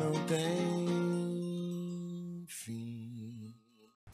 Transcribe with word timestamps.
não 0.00 0.12
tem 0.26 1.66
fim. 2.48 3.54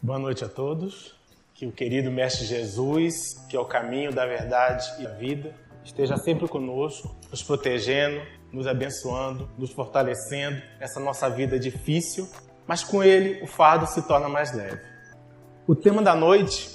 Boa 0.02 0.18
noite 0.18 0.44
a 0.44 0.48
todos. 0.48 1.14
Que 1.54 1.64
o 1.64 1.72
querido 1.72 2.10
Mestre 2.10 2.44
Jesus, 2.44 3.34
que 3.48 3.56
é 3.56 3.60
o 3.60 3.64
caminho 3.64 4.12
da 4.12 4.26
verdade 4.26 4.84
e 4.98 5.04
da 5.04 5.10
vida, 5.14 5.54
esteja 5.82 6.18
sempre 6.18 6.46
conosco, 6.48 7.16
nos 7.30 7.42
protegendo, 7.42 8.20
nos 8.52 8.66
abençoando, 8.66 9.48
nos 9.56 9.70
fortalecendo 9.70 10.60
essa 10.78 11.00
nossa 11.00 11.30
vida 11.30 11.58
difícil, 11.58 12.28
mas 12.66 12.84
com 12.84 13.02
ele 13.02 13.42
o 13.42 13.46
fardo 13.46 13.86
se 13.86 14.02
torna 14.02 14.28
mais 14.28 14.52
leve. 14.52 14.82
O 15.66 15.74
tema 15.74 16.02
da 16.02 16.14
noite 16.14 16.68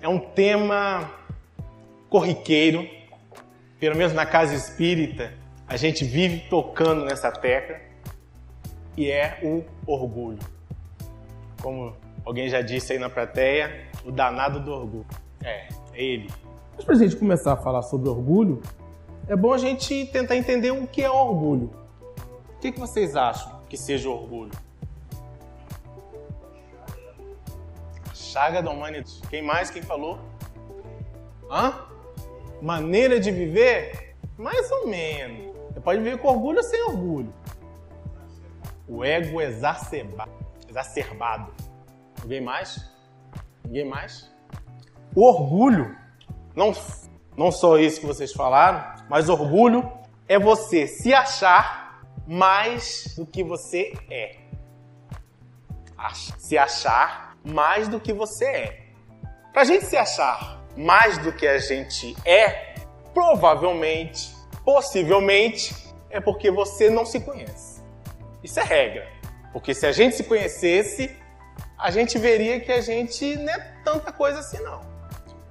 é 0.00 0.08
um 0.08 0.18
tema 0.18 1.12
corriqueiro, 2.08 2.88
pelo 3.78 3.96
menos 3.96 4.12
na 4.12 4.26
casa 4.26 4.52
espírita, 4.52 5.32
a 5.68 5.76
gente 5.76 6.04
vive 6.04 6.48
tocando 6.48 7.04
nessa 7.04 7.30
tecla, 7.30 7.93
e 8.96 9.10
é 9.10 9.38
o 9.42 9.64
orgulho. 9.90 10.38
Como 11.60 11.94
alguém 12.24 12.48
já 12.48 12.60
disse 12.60 12.92
aí 12.92 12.98
na 12.98 13.10
plateia, 13.10 13.88
o 14.04 14.10
danado 14.10 14.60
do 14.60 14.72
orgulho. 14.72 15.06
É, 15.42 15.68
é 15.92 16.02
ele. 16.02 16.30
Mas 16.76 16.84
para 16.84 16.94
a 16.94 16.98
gente 16.98 17.16
começar 17.16 17.52
a 17.52 17.56
falar 17.56 17.82
sobre 17.82 18.08
orgulho, 18.08 18.62
é 19.28 19.36
bom 19.36 19.52
a 19.52 19.58
gente 19.58 20.06
tentar 20.06 20.36
entender 20.36 20.70
o 20.70 20.86
que 20.86 21.02
é 21.02 21.10
orgulho. 21.10 21.70
O 22.56 22.60
que, 22.60 22.72
que 22.72 22.80
vocês 22.80 23.14
acham 23.16 23.60
que 23.68 23.76
seja 23.76 24.08
orgulho? 24.08 24.52
Chaga 28.12 28.62
da 28.62 28.70
humanidade. 28.70 29.20
Quem 29.30 29.42
mais? 29.42 29.70
Quem 29.70 29.82
falou? 29.82 30.18
Hã? 31.50 31.86
Maneira 32.60 33.20
de 33.20 33.30
viver? 33.30 34.14
Mais 34.36 34.70
ou 34.70 34.88
menos. 34.88 35.54
Você 35.72 35.80
pode 35.80 36.02
viver 36.02 36.18
com 36.18 36.28
orgulho 36.28 36.58
ou 36.58 36.64
sem 36.64 36.82
orgulho. 36.82 37.30
O 38.88 39.04
ego 39.04 39.40
exacerbado. 39.40 40.32
exacerbado. 40.68 41.54
Ninguém 42.22 42.40
mais? 42.40 42.90
Ninguém 43.64 43.88
mais? 43.88 44.30
O 45.14 45.26
orgulho, 45.26 45.96
não, 46.54 46.72
não 47.36 47.50
só 47.52 47.78
isso 47.78 48.00
que 48.00 48.06
vocês 48.06 48.32
falaram, 48.32 48.84
mas 49.08 49.28
orgulho 49.28 49.90
é 50.28 50.38
você 50.38 50.86
se 50.86 51.12
achar 51.14 52.02
mais 52.26 53.14
do 53.16 53.26
que 53.26 53.42
você 53.42 53.94
é. 54.10 54.36
Se 56.38 56.58
achar 56.58 57.36
mais 57.44 57.88
do 57.88 58.00
que 58.00 58.12
você 58.12 58.44
é. 58.44 58.84
Para 59.52 59.62
a 59.62 59.64
gente 59.64 59.84
se 59.84 59.96
achar 59.96 60.62
mais 60.76 61.18
do 61.18 61.32
que 61.32 61.46
a 61.46 61.58
gente 61.58 62.16
é, 62.24 62.74
provavelmente, 63.12 64.34
possivelmente, 64.64 65.74
é 66.10 66.20
porque 66.20 66.50
você 66.50 66.90
não 66.90 67.06
se 67.06 67.20
conhece. 67.20 67.73
Isso 68.44 68.60
é 68.60 68.62
regra. 68.62 69.08
Porque 69.52 69.72
se 69.72 69.86
a 69.86 69.92
gente 69.92 70.16
se 70.16 70.24
conhecesse, 70.24 71.10
a 71.78 71.90
gente 71.90 72.18
veria 72.18 72.60
que 72.60 72.70
a 72.70 72.82
gente 72.82 73.36
não 73.36 73.52
é 73.52 73.58
tanta 73.82 74.12
coisa 74.12 74.40
assim 74.40 74.62
não. 74.62 74.82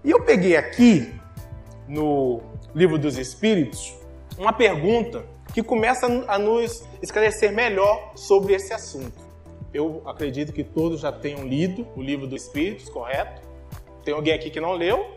E 0.03 0.11
eu 0.11 0.23
peguei 0.23 0.55
aqui 0.55 1.11
no 1.87 2.41
Livro 2.75 2.99
dos 2.99 3.17
Espíritos 3.17 3.95
uma 4.37 4.53
pergunta 4.53 5.25
que 5.53 5.63
começa 5.63 6.05
a 6.27 6.37
nos 6.37 6.83
esclarecer 7.01 7.51
melhor 7.51 8.13
sobre 8.15 8.53
esse 8.53 8.73
assunto. 8.73 9.23
Eu 9.73 10.03
acredito 10.05 10.53
que 10.53 10.63
todos 10.63 10.99
já 10.99 11.11
tenham 11.11 11.47
lido 11.47 11.87
o 11.95 12.01
Livro 12.01 12.27
dos 12.27 12.43
Espíritos, 12.43 12.89
correto? 12.89 13.41
Tem 14.03 14.13
alguém 14.13 14.33
aqui 14.33 14.51
que 14.51 14.59
não 14.59 14.73
leu? 14.73 15.15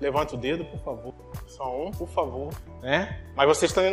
Levanta 0.00 0.34
o 0.34 0.38
dedo, 0.38 0.64
por 0.64 0.78
favor. 0.80 1.14
Só 1.62 1.80
um, 1.80 1.92
por 1.92 2.08
favor. 2.08 2.52
Né? 2.82 3.20
Mas 3.36 3.46
vocês 3.46 3.70
estão, 3.70 3.84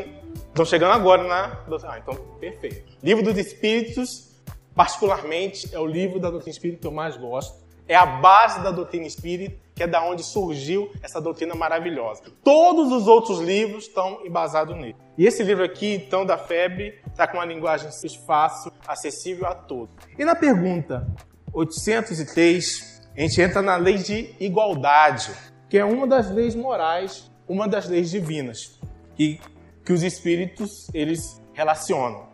estão 0.48 0.66
chegando 0.66 0.94
agora 0.94 1.24
na. 1.24 1.64
Ah, 1.88 2.00
então, 2.00 2.16
perfeito. 2.40 2.98
Livro 3.04 3.24
dos 3.24 3.38
Espíritos, 3.38 4.42
particularmente, 4.74 5.70
é 5.72 5.78
o 5.78 5.86
livro 5.86 6.20
da 6.20 6.32
doutrina 6.32 6.52
espírita 6.52 6.82
que 6.82 6.88
eu 6.88 6.92
mais 6.92 7.16
gosto. 7.16 7.60
É 7.88 7.96
a 7.96 8.08
base 8.08 8.64
da 8.64 8.72
doutrina 8.72 9.06
espírita, 9.06 9.56
que 9.76 9.84
é 9.84 9.88
da 9.88 10.04
onde 10.04 10.24
surgiu 10.24 10.92
essa 11.04 11.22
doutrina 11.22 11.54
maravilhosa. 11.54 12.24
Todos 12.44 12.92
os 12.92 13.08
outros 13.08 13.40
livros 13.40 13.86
estão 13.86 14.26
embasados 14.26 14.76
nele. 14.76 14.96
E 15.16 15.28
esse 15.28 15.44
livro 15.44 15.64
aqui, 15.64 15.94
então, 15.94 16.26
da 16.26 16.40
febre, 16.40 17.00
está 17.08 17.28
com 17.28 17.38
uma 17.38 17.46
linguagem 17.46 17.90
fácil, 18.26 18.72
acessível 18.88 19.46
a 19.46 19.54
todos. 19.54 19.94
E 20.18 20.26
na 20.26 20.36
pergunta 20.36 21.08
803, 21.54 23.02
a 23.16 23.22
gente 23.22 23.42
entra 23.42 23.62
na 23.62 23.76
lei 23.76 23.98
de 23.98 24.34
igualdade, 24.40 25.32
que 25.70 25.78
é 25.78 25.86
uma 25.86 26.08
das 26.08 26.32
leis 26.32 26.56
morais, 26.56 27.30
uma 27.50 27.68
das 27.68 27.90
leis 27.90 28.12
divinas, 28.12 28.80
que, 29.16 29.42
que 29.84 29.92
os 29.92 30.04
espíritos 30.04 30.88
eles 30.94 31.42
relacionam. 31.54 32.30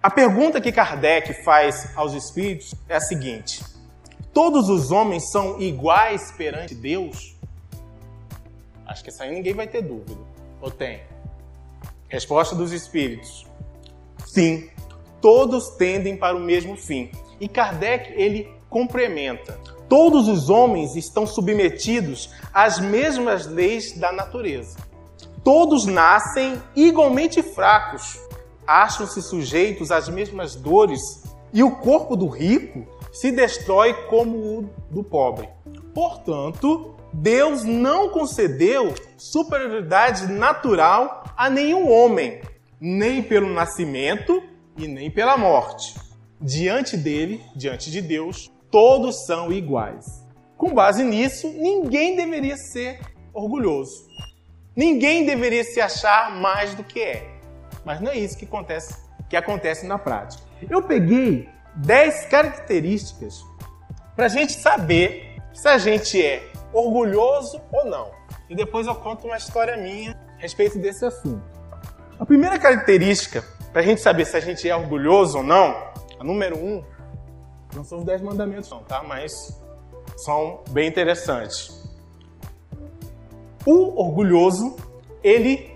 A 0.00 0.08
pergunta 0.08 0.60
que 0.60 0.72
Kardec 0.72 1.44
faz 1.44 1.90
aos 1.96 2.14
espíritos 2.14 2.74
é 2.88 2.94
a 2.94 3.00
seguinte: 3.00 3.62
Todos 4.32 4.68
os 4.68 4.90
homens 4.92 5.30
são 5.30 5.60
iguais 5.60 6.32
perante 6.32 6.74
Deus? 6.74 7.36
Acho 8.86 9.02
que 9.02 9.10
isso 9.10 9.22
aí 9.22 9.30
ninguém 9.30 9.52
vai 9.52 9.66
ter 9.66 9.82
dúvida. 9.82 10.20
Ou 10.60 10.70
tem? 10.70 11.02
Resposta 12.08 12.54
dos 12.54 12.72
espíritos: 12.72 13.46
Sim, 14.26 14.70
todos 15.20 15.70
tendem 15.70 16.16
para 16.16 16.36
o 16.36 16.40
mesmo 16.40 16.76
fim. 16.76 17.10
E 17.40 17.48
Kardec 17.48 18.12
ele 18.12 18.48
complementa: 18.70 19.58
Todos 19.92 20.26
os 20.26 20.48
homens 20.48 20.96
estão 20.96 21.26
submetidos 21.26 22.30
às 22.50 22.80
mesmas 22.80 23.44
leis 23.44 23.92
da 23.92 24.10
natureza. 24.10 24.78
Todos 25.44 25.84
nascem 25.84 26.58
igualmente 26.74 27.42
fracos, 27.42 28.18
acham-se 28.66 29.20
sujeitos 29.20 29.90
às 29.90 30.08
mesmas 30.08 30.54
dores, 30.54 31.24
e 31.52 31.62
o 31.62 31.72
corpo 31.72 32.16
do 32.16 32.26
rico 32.26 32.86
se 33.12 33.30
destrói 33.30 33.92
como 34.08 34.38
o 34.38 34.70
do 34.90 35.04
pobre. 35.04 35.46
Portanto, 35.92 36.94
Deus 37.12 37.62
não 37.62 38.08
concedeu 38.08 38.94
superioridade 39.18 40.26
natural 40.32 41.22
a 41.36 41.50
nenhum 41.50 41.92
homem, 41.92 42.40
nem 42.80 43.22
pelo 43.22 43.52
nascimento 43.52 44.42
e 44.74 44.88
nem 44.88 45.10
pela 45.10 45.36
morte. 45.36 45.94
Diante 46.40 46.96
dele, 46.96 47.42
diante 47.54 47.90
de 47.90 48.00
Deus, 48.00 48.50
todos 48.72 49.26
são 49.26 49.52
iguais. 49.52 50.26
Com 50.56 50.74
base 50.74 51.04
nisso, 51.04 51.46
ninguém 51.48 52.16
deveria 52.16 52.56
ser 52.56 52.98
orgulhoso. 53.34 54.08
Ninguém 54.74 55.26
deveria 55.26 55.62
se 55.62 55.80
achar 55.80 56.34
mais 56.34 56.74
do 56.74 56.82
que 56.82 57.00
é. 57.00 57.30
Mas 57.84 58.00
não 58.00 58.10
é 58.10 58.16
isso 58.16 58.38
que 58.38 58.46
acontece, 58.46 58.96
que 59.28 59.36
acontece 59.36 59.86
na 59.86 59.98
prática. 59.98 60.42
Eu 60.70 60.82
peguei 60.82 61.48
10 61.76 62.26
características 62.26 63.44
para 64.16 64.24
a 64.24 64.28
gente 64.28 64.54
saber 64.54 65.36
se 65.52 65.68
a 65.68 65.76
gente 65.76 66.20
é 66.24 66.50
orgulhoso 66.72 67.60
ou 67.70 67.84
não. 67.84 68.10
E 68.48 68.54
depois 68.54 68.86
eu 68.86 68.94
conto 68.94 69.26
uma 69.26 69.36
história 69.36 69.76
minha 69.76 70.18
a 70.38 70.40
respeito 70.40 70.78
desse 70.78 71.04
assunto. 71.04 71.42
A 72.18 72.24
primeira 72.24 72.58
característica 72.58 73.44
para 73.72 73.82
a 73.82 73.84
gente 73.84 74.00
saber 74.00 74.24
se 74.24 74.36
a 74.36 74.40
gente 74.40 74.68
é 74.68 74.74
orgulhoso 74.74 75.38
ou 75.38 75.44
não, 75.44 75.74
a 76.18 76.24
número 76.24 76.56
um, 76.56 76.84
não 77.74 77.84
são 77.84 77.98
os 77.98 78.04
10 78.04 78.22
mandamentos 78.22 78.68
não, 78.70 78.82
tá? 78.84 79.02
Mas 79.02 79.32
são 80.24 80.62
bem 80.70 80.88
interessantes. 80.88 81.82
O 83.64 84.00
orgulhoso, 84.00 84.76
ele 85.22 85.72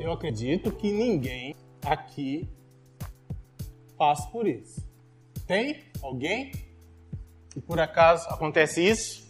eu 0.00 0.12
acredito 0.12 0.72
que 0.72 0.90
ninguém 0.90 1.54
aqui 1.84 2.48
passa 3.96 4.26
por 4.30 4.46
isso. 4.46 4.86
Tem 5.46 5.84
alguém 6.02 6.52
que 7.50 7.60
por 7.60 7.78
acaso 7.78 8.28
acontece 8.28 8.82
isso? 8.82 9.28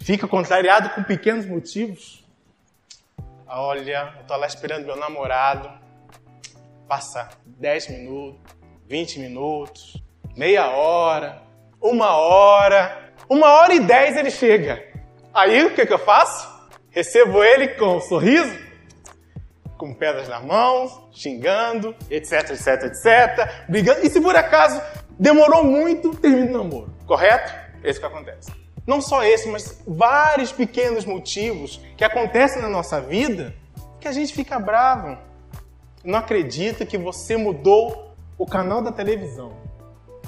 Fica 0.00 0.26
contrariado 0.26 0.90
com 0.90 1.04
pequenos 1.04 1.46
motivos? 1.46 2.21
Olha, 3.54 4.14
eu 4.18 4.24
tô 4.24 4.34
lá 4.34 4.46
esperando 4.46 4.86
meu 4.86 4.96
namorado. 4.96 5.70
Passa 6.88 7.28
10 7.44 7.88
minutos, 7.88 8.40
20 8.88 9.18
minutos, 9.20 10.02
meia 10.34 10.70
hora, 10.70 11.42
uma 11.78 12.16
hora, 12.16 13.12
uma 13.28 13.52
hora 13.52 13.74
e 13.74 13.80
dez 13.80 14.16
ele 14.16 14.30
chega. 14.30 14.82
Aí 15.34 15.66
o 15.66 15.74
que, 15.74 15.84
que 15.84 15.92
eu 15.92 15.98
faço? 15.98 16.50
Recebo 16.88 17.44
ele 17.44 17.68
com 17.74 17.96
um 17.96 18.00
sorriso, 18.00 18.58
com 19.76 19.92
pedras 19.92 20.30
na 20.30 20.40
mão, 20.40 21.10
xingando, 21.12 21.94
etc, 22.08 22.52
etc, 22.52 22.84
etc, 22.84 23.66
brigando. 23.68 24.00
E 24.00 24.08
se 24.08 24.18
por 24.18 24.34
acaso 24.34 24.80
demorou 25.18 25.62
muito, 25.62 26.16
termina 26.16 26.58
o 26.58 26.64
namoro. 26.64 26.96
Correto? 27.06 27.52
Esse 27.84 28.00
que 28.00 28.06
acontece. 28.06 28.61
Não 28.86 29.00
só 29.00 29.22
esse, 29.24 29.48
mas 29.48 29.80
vários 29.86 30.50
pequenos 30.50 31.04
motivos 31.04 31.80
que 31.96 32.04
acontecem 32.04 32.60
na 32.60 32.68
nossa 32.68 33.00
vida 33.00 33.54
que 34.00 34.08
a 34.08 34.12
gente 34.12 34.34
fica 34.34 34.58
bravo. 34.58 35.16
Não 36.04 36.18
acredita 36.18 36.84
que 36.84 36.98
você 36.98 37.36
mudou 37.36 38.12
o 38.36 38.44
canal 38.44 38.82
da 38.82 38.90
televisão. 38.90 39.52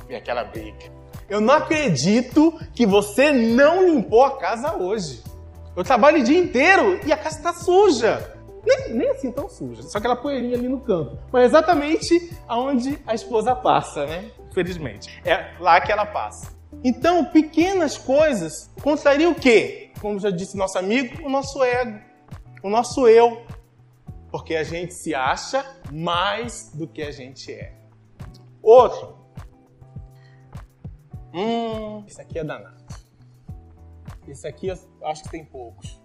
E 0.09 0.15
aquela 0.15 0.45
briga. 0.45 0.93
Eu 1.29 1.41
não 1.41 1.55
acredito 1.55 2.55
que 2.75 2.87
você 2.87 3.33
não 3.33 3.89
limpou 3.89 4.25
a 4.25 4.39
casa 4.39 4.77
hoje. 4.77 5.23
Eu 5.77 5.83
trabalho 5.83 6.21
o 6.21 6.25
dia 6.25 6.39
inteiro 6.39 7.01
e 7.05 7.13
a 7.13 7.17
casa 7.17 7.39
está 7.39 7.53
suja. 7.53 8.33
Nem, 8.65 8.95
nem 8.95 9.11
assim 9.11 9.31
tão 9.33 9.49
suja, 9.49 9.83
só 9.83 9.99
aquela 9.99 10.17
poeirinha 10.17 10.57
ali 10.57 10.69
no 10.69 10.81
canto. 10.81 11.19
Mas 11.33 11.45
exatamente 11.47 12.33
aonde 12.49 12.99
a 13.07 13.15
esposa 13.15 13.55
passa, 13.55 14.07
né? 14.07 14.31
Infelizmente. 14.51 15.21
É 15.25 15.51
lá 15.59 15.81
que 15.81 15.91
ela 15.91 16.07
passa. 16.07 16.54
Então, 16.83 17.25
pequenas 17.27 17.97
coisas 17.97 18.71
contrariam 18.83 19.33
o 19.33 19.35
quê? 19.35 19.93
Como 20.01 20.19
já 20.19 20.31
disse 20.31 20.57
nosso 20.57 20.79
amigo, 20.79 21.25
o 21.25 21.31
nosso 21.31 21.63
ego, 21.63 21.99
o 22.63 22.69
nosso 22.69 23.07
eu. 23.09 23.47
Porque 24.31 24.55
a 24.57 24.65
gente 24.65 24.93
se 24.93 25.15
acha 25.15 25.65
mais 25.93 26.73
do 26.75 26.89
que 26.89 27.03
a 27.03 27.13
gente 27.13 27.53
é. 27.53 27.73
Outro. 28.63 29.17
Hum, 31.33 32.05
esse 32.07 32.21
aqui 32.21 32.39
é 32.39 32.45
danado. 32.45 32.85
Esse 34.27 34.47
aqui 34.47 34.69
eu 34.69 34.79
acho 35.05 35.23
que 35.25 35.31
tem 35.31 35.45
poucos. 35.45 36.01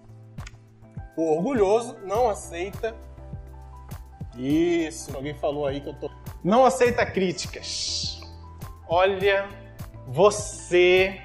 O 1.15 1.35
orgulhoso 1.35 1.97
não 2.05 2.29
aceita. 2.29 2.95
Isso, 4.37 5.15
alguém 5.15 5.33
falou 5.33 5.65
aí 5.65 5.81
que 5.81 5.89
eu 5.89 5.93
tô. 5.93 6.09
Não 6.43 6.65
aceita 6.65 7.05
críticas. 7.05 8.21
Olha, 8.87 9.47
você 10.09 11.21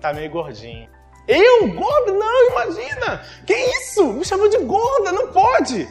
tá 0.00 0.14
meio 0.14 0.30
gordinho. 0.30 0.88
Eu? 1.26 1.68
Gordo? 1.74 2.14
Não, 2.14 2.50
imagina! 2.50 3.22
Que 3.46 3.52
isso? 3.54 4.14
Me 4.14 4.24
chamou 4.24 4.48
de 4.48 4.58
gorda, 4.58 5.12
não 5.12 5.30
pode! 5.30 5.86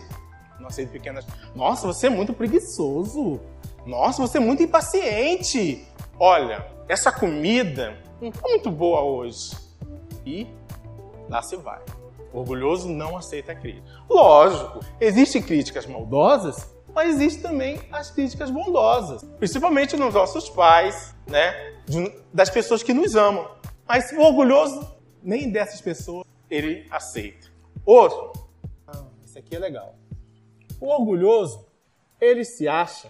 Não 0.59 0.67
aceito 0.67 0.89
pequenas. 0.89 1.25
Nossa, 1.55 1.85
você 1.85 2.07
é 2.07 2.09
muito 2.09 2.33
preguiçoso. 2.33 3.39
Nossa, 3.85 4.19
você 4.21 4.37
é 4.37 4.41
muito 4.41 4.63
impaciente. 4.63 5.87
Olha, 6.19 6.65
essa 6.89 7.11
comida 7.11 7.95
não 8.19 8.31
tá 8.31 8.41
muito 8.49 8.71
boa 8.71 9.01
hoje. 9.01 9.55
E 10.25 10.47
lá 11.29 11.43
se 11.43 11.55
vai. 11.55 11.79
Orgulhoso 12.33 12.89
não 12.89 13.15
aceita 13.15 13.53
crítica. 13.53 13.87
Lógico, 14.09 14.79
existem 14.99 15.41
críticas 15.41 15.85
maldosas, 15.85 16.67
mas 16.95 17.09
existem 17.09 17.43
também 17.43 17.79
as 17.91 18.09
críticas 18.09 18.49
bondosas, 18.49 19.23
principalmente 19.37 19.95
nos 19.95 20.15
nossos 20.15 20.49
pais, 20.49 21.15
né? 21.27 21.73
das 22.33 22.49
pessoas 22.49 22.83
que 22.83 22.93
nos 22.93 23.15
amam. 23.15 23.49
Mas 23.87 24.11
o 24.11 24.19
orgulhoso, 24.19 24.95
nem 25.23 25.49
dessas 25.49 25.81
pessoas 25.81 26.25
ele 26.49 26.85
aceita. 26.89 27.47
Outro, 27.85 28.33
ah, 28.87 29.05
esse 29.23 29.39
aqui 29.39 29.55
é 29.55 29.59
legal. 29.59 29.95
O 30.79 30.87
orgulhoso, 30.87 31.65
ele 32.19 32.43
se 32.43 32.67
acha, 32.67 33.09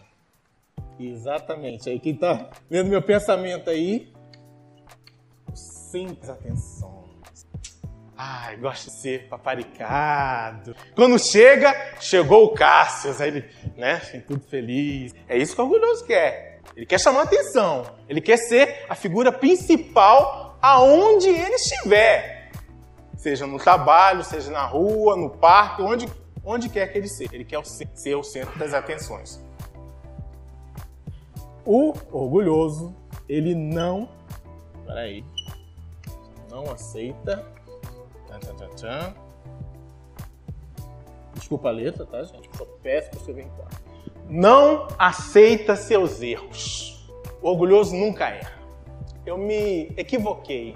exatamente, 0.99 1.89
aí 1.89 1.99
quem 1.99 2.13
está 2.13 2.49
vendo 2.69 2.89
meu 2.89 3.01
pensamento 3.01 3.69
aí, 3.69 4.13
simples 5.53 6.29
atenção 6.29 6.97
Ai, 8.19 8.57
gosta 8.57 8.89
de 8.89 8.97
ser 8.97 9.27
paparicado. 9.29 10.75
Quando 10.95 11.19
chega, 11.19 11.71
chegou 11.99 12.45
o 12.45 12.49
Cássio, 12.49 13.15
aí 13.19 13.27
ele, 13.27 13.45
né, 13.75 13.99
tudo 14.25 14.39
feliz. 14.39 15.13
É 15.29 15.37
isso 15.37 15.53
que 15.53 15.61
o 15.61 15.65
orgulhoso 15.65 16.03
quer. 16.03 16.46
Ele 16.75 16.85
quer 16.85 16.99
chamar 16.99 17.23
atenção. 17.23 17.85
Ele 18.07 18.21
quer 18.21 18.37
ser 18.37 18.85
a 18.87 18.95
figura 18.95 19.31
principal 19.31 20.57
aonde 20.61 21.29
ele 21.29 21.55
estiver. 21.55 22.51
Seja 23.15 23.47
no 23.47 23.57
trabalho, 23.57 24.23
seja 24.23 24.51
na 24.51 24.65
rua, 24.65 25.15
no 25.15 25.29
parque, 25.29 25.81
onde, 25.81 26.07
onde 26.45 26.69
quer 26.69 26.91
que 26.91 26.97
ele 26.97 27.07
seja. 27.07 27.33
Ele 27.33 27.45
quer 27.45 27.63
ser 27.65 28.15
o 28.15 28.23
centro 28.23 28.57
das 28.59 28.73
atenções. 28.73 29.39
O 31.65 31.93
orgulhoso, 32.11 32.95
ele 33.27 33.55
não. 33.55 34.09
Peraí. 34.85 35.25
Não 36.49 36.71
aceita 36.71 37.45
Tchan, 38.27 38.55
tchan, 38.55 38.69
tchan. 38.75 39.13
Desculpa 41.33 41.69
a 41.69 41.71
letra, 41.71 42.05
tá, 42.05 42.23
gente? 42.23 42.49
Sou 42.57 42.65
péssimo 42.83 43.11
pra 43.11 43.19
escrever 43.19 43.43
em 43.43 43.49
quadro. 43.49 43.86
Não 44.29 44.87
aceita 44.97 45.75
seus 45.75 46.21
erros. 46.21 47.09
O 47.41 47.49
orgulhoso 47.49 47.95
nunca 47.95 48.27
erra. 48.27 48.53
Eu 49.25 49.37
me 49.37 49.91
equivoquei. 49.97 50.75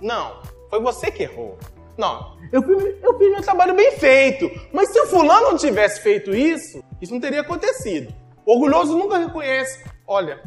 Não, 0.00 0.42
foi 0.68 0.80
você 0.80 1.10
que 1.10 1.22
errou. 1.22 1.58
Não, 1.96 2.36
eu 2.52 2.62
fiz, 2.62 3.02
eu 3.02 3.18
fiz 3.18 3.30
meu 3.30 3.42
trabalho 3.42 3.74
bem 3.74 3.92
feito. 3.92 4.50
Mas 4.72 4.90
se 4.90 5.00
o 5.00 5.06
fulano 5.06 5.50
não 5.50 5.56
tivesse 5.56 6.02
feito 6.02 6.34
isso, 6.34 6.82
isso 7.00 7.12
não 7.12 7.20
teria 7.20 7.40
acontecido. 7.40 8.14
O 8.44 8.52
orgulhoso 8.52 8.96
nunca 8.96 9.18
reconhece. 9.18 9.84
Olha, 10.06 10.42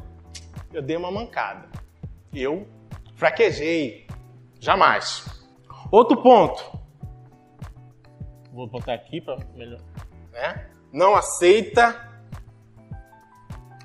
eu 0.72 0.82
dei 0.82 0.96
uma 0.96 1.12
mancada. 1.12 1.68
Eu 2.34 2.68
fraquejei. 3.16 4.08
Jamais. 4.60 5.26
Outro 5.92 6.22
ponto. 6.22 6.80
Vou 8.54 8.68
botar 8.68 8.94
aqui 8.94 9.20
para 9.20 9.38
melhor. 9.56 9.82
Né? 10.32 10.70
Não 10.94 11.16
aceita. 11.16 12.09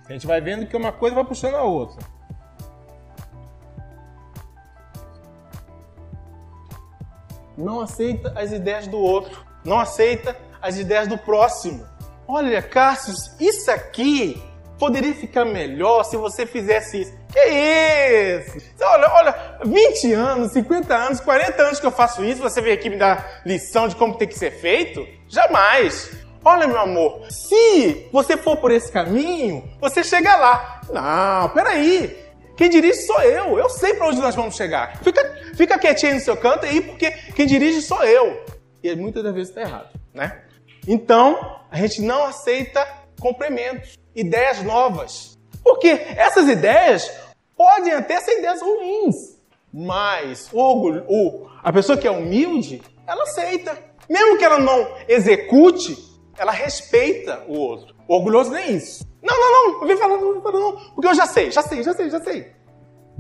A 0.09 0.13
gente 0.13 0.27
vai 0.27 0.41
vendo 0.41 0.67
que 0.67 0.77
uma 0.77 0.93
coisa 0.93 1.15
vai 1.15 1.25
puxando 1.25 1.55
a 1.55 1.63
outra. 1.63 2.05
Não 7.57 7.81
aceita 7.81 8.33
as 8.37 8.53
ideias 8.53 8.87
do 8.87 8.99
outro. 8.99 9.45
Não 9.65 9.79
aceita 9.79 10.37
as 10.61 10.79
ideias 10.79 11.09
do 11.09 11.17
próximo. 11.17 11.87
Olha, 12.27 12.61
Cássio, 12.61 13.15
isso 13.41 13.71
aqui 13.71 14.43
poderia 14.79 15.15
ficar 15.15 15.45
melhor 15.45 16.05
se 16.05 16.17
você 16.17 16.47
fizesse 16.47 17.03
isso. 17.03 17.15
Que 17.33 17.41
isso? 17.41 18.75
Olha, 18.83 19.09
olha, 19.13 19.59
20 19.65 20.13
anos, 20.13 20.53
50 20.53 20.95
anos, 20.95 21.21
40 21.21 21.63
anos 21.63 21.81
que 21.81 21.87
eu 21.87 21.91
faço 21.91 22.25
isso, 22.25 22.43
você 22.43 22.61
vem 22.61 22.73
aqui 22.73 22.91
me 22.91 22.97
dar 22.97 23.43
lição 23.45 23.89
de 23.89 23.97
como 23.97 24.17
tem 24.17 24.29
que 24.29 24.39
ser 24.39 24.51
feito? 24.51 25.07
Jamais. 25.29 26.24
Olha, 26.45 26.67
meu 26.67 26.79
amor, 26.79 27.23
se 27.31 28.07
você 28.13 28.37
for 28.37 28.59
por 28.59 28.71
esse 28.71 28.93
caminho, 28.93 29.67
você 29.81 30.05
chega 30.05 30.37
lá. 30.37 30.83
Não, 30.93 31.49
peraí. 31.51 32.23
Quem 32.55 32.69
dirige 32.69 33.01
sou 33.03 33.21
eu. 33.23 33.59
Eu 33.59 33.69
sei 33.71 33.95
para 33.95 34.09
onde 34.09 34.21
nós 34.21 34.35
vamos 34.35 34.55
chegar. 34.55 35.03
Fica, 35.03 35.25
fica 35.57 35.79
quietinho 35.79 36.15
no 36.15 36.21
seu 36.21 36.37
canto 36.37 36.67
aí, 36.67 36.83
porque 36.83 37.11
quem 37.35 37.47
dirige 37.47 37.81
sou 37.81 38.05
eu. 38.05 38.45
E 38.83 38.95
muitas 38.95 39.25
das 39.25 39.33
vezes 39.33 39.49
está 39.49 39.63
errado, 39.63 39.89
né? 40.13 40.43
Então, 40.87 41.61
a 41.71 41.79
gente 41.79 42.03
não 42.03 42.25
aceita 42.25 42.87
complementos, 43.19 43.99
ideias 44.15 44.63
novas. 44.63 45.39
Porque 45.63 45.89
essas 45.89 46.47
ideias 46.47 47.11
podem 47.57 47.95
até 47.95 48.21
ser 48.21 48.39
ideias 48.39 48.61
ruins, 48.61 49.17
mas 49.73 50.51
o 50.53 50.59
orgulho, 50.59 51.05
o, 51.09 51.49
a 51.63 51.73
pessoa 51.73 51.97
que 51.97 52.07
é 52.07 52.11
humilde, 52.11 52.83
ela 53.07 53.23
aceita. 53.23 53.77
Mesmo 54.09 54.37
que 54.37 54.45
ela 54.45 54.59
não 54.59 54.87
execute, 55.09 55.97
ela 56.39 56.53
respeita 56.53 57.45
o 57.49 57.59
outro. 57.59 57.95
O 58.09 58.15
orgulhoso 58.15 58.51
nem 58.51 58.77
isso. 58.77 59.07
Não, 59.23 59.35
não, 59.35 59.73
não, 59.73 59.83
eu 59.83 59.89
vim 59.89 59.97
falando, 59.97 60.35
não 60.35 60.43
falando, 60.43 60.63
não, 60.63 60.95
porque 60.95 61.09
eu 61.09 61.15
já 61.15 61.27
sei, 61.27 61.51
já 61.51 61.63
sei, 61.63 61.83
já 61.83 61.95
sei, 61.95 62.11
já 62.11 62.21
sei. 62.21 62.53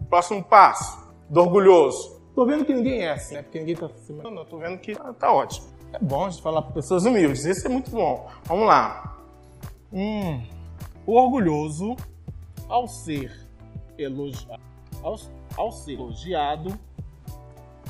Próximo 0.09 0.45
passo 0.45 0.99
do 1.31 1.41
orgulhoso. 1.41 2.21
Tô 2.35 2.45
vendo 2.45 2.65
que 2.65 2.75
ninguém 2.75 3.03
é 3.03 3.13
assim, 3.13 3.35
né? 3.35 3.43
Porque 3.43 3.59
ninguém 3.59 3.77
tá 3.77 3.87
assim. 3.87 4.13
Não, 4.15 4.31
não, 4.31 4.45
tô 4.45 4.59
vendo 4.59 4.79
que 4.79 4.95
tá, 4.95 5.13
tá 5.13 5.33
ótimo. 5.33 5.69
É 5.93 5.99
bom 5.99 6.27
a 6.27 6.31
gente 6.31 6.43
falar 6.43 6.61
para 6.63 6.73
pessoas 6.73 7.05
humildes, 7.05 7.45
isso 7.45 7.67
é 7.67 7.71
muito 7.71 7.91
bom. 7.91 8.29
Vamos 8.45 8.67
lá. 8.67 9.17
Hum, 9.93 10.43
o 11.07 11.15
orgulhoso, 11.15 11.95
ao 12.69 12.89
ser 12.89 13.33
elogiado, 13.97 14.61
ao, 15.03 15.17
ao 15.57 15.71
ser 15.71 15.93
elogiado, 15.93 16.77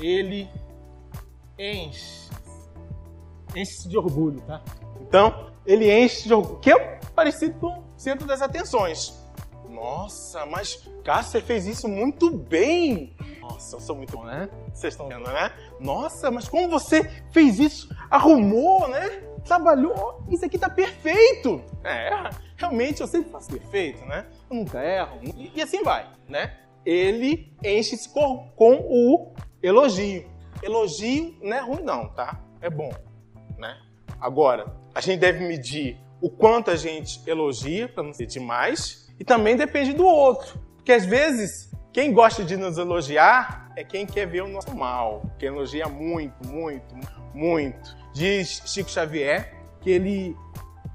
ele 0.00 0.49
enche, 1.59 2.28
enche 3.57 3.88
de 3.88 3.97
orgulho, 3.97 4.40
tá? 4.43 4.61
Então, 5.06 5.52
ele 5.66 5.92
enche 5.92 6.26
de 6.26 6.34
orgulho, 6.34 6.58
que 6.61 6.70
é 6.70 7.00
parecido 7.14 7.58
com 7.58 7.68
o 7.68 7.84
centro 7.96 8.26
das 8.26 8.42
atenções. 8.42 9.18
Nossa, 9.68 10.46
mas 10.46 10.88
Cássio, 11.04 11.32
você 11.32 11.40
fez 11.40 11.66
isso 11.66 11.88
muito 11.88 12.30
bem. 12.30 13.14
Nossa, 13.40 13.76
eu 13.76 13.80
sou 13.80 13.96
muito 13.96 14.16
bom, 14.16 14.25
né? 14.25 14.49
Vocês 14.73 14.94
estão 14.94 15.08
vendo, 15.08 15.25
né? 15.25 15.52
Nossa, 15.80 16.30
mas 16.30 16.49
como 16.49 16.68
você 16.68 17.02
fez 17.32 17.58
isso? 17.58 17.94
Arrumou, 18.11 18.88
né? 18.88 19.23
Trabalhou. 19.44 20.25
Isso 20.30 20.44
aqui 20.44 20.58
tá 20.58 20.70
perfeito. 20.70 21.62
É, 21.82 22.30
realmente 22.56 23.00
eu 23.00 23.06
sempre 23.06 23.30
faço 23.30 23.50
perfeito, 23.50 24.04
né? 24.06 24.26
Eu 24.49 24.56
nunca 24.56 24.82
erro. 24.82 25.20
E, 25.54 25.61
assim 25.61 25.82
vai, 25.82 26.08
né? 26.28 26.56
Ele 26.87 27.52
enche-se 27.62 28.08
com, 28.08 28.49
com 28.56 28.76
o 28.88 29.34
elogio. 29.62 30.26
Elogio 30.62 31.37
não 31.42 31.56
é 31.56 31.61
ruim, 31.61 31.82
não, 31.82 32.08
tá? 32.08 32.40
É 32.61 32.70
bom, 32.70 32.92
né? 33.58 33.76
Agora, 34.21 34.75
a 34.94 35.00
gente 35.00 35.21
deve 35.21 35.47
medir 35.47 35.99
o 36.21 36.30
quanto 36.30 36.71
a 36.71 36.76
gente 36.76 37.21
elogia, 37.28 37.88
para 37.88 38.02
não 38.02 38.12
ser 38.12 38.26
demais, 38.26 39.12
e 39.18 39.25
também 39.25 39.56
depende 39.56 39.92
do 39.92 40.04
outro. 40.04 40.59
Porque 40.76 40.92
às 40.92 41.04
vezes, 41.04 41.71
quem 41.92 42.12
gosta 42.12 42.44
de 42.44 42.56
nos 42.56 42.78
elogiar 42.78 43.71
é 43.76 43.85
quem 43.85 44.06
quer 44.06 44.26
ver 44.26 44.42
o 44.42 44.49
nosso 44.49 44.75
mal, 44.75 45.23
quem 45.38 45.49
elogia 45.49 45.88
muito, 45.88 46.47
muito, 46.47 46.94
muito. 47.35 47.97
Diz 48.12 48.62
Chico 48.66 48.90
Xavier 48.90 49.54
que 49.80 49.90
ele 49.90 50.37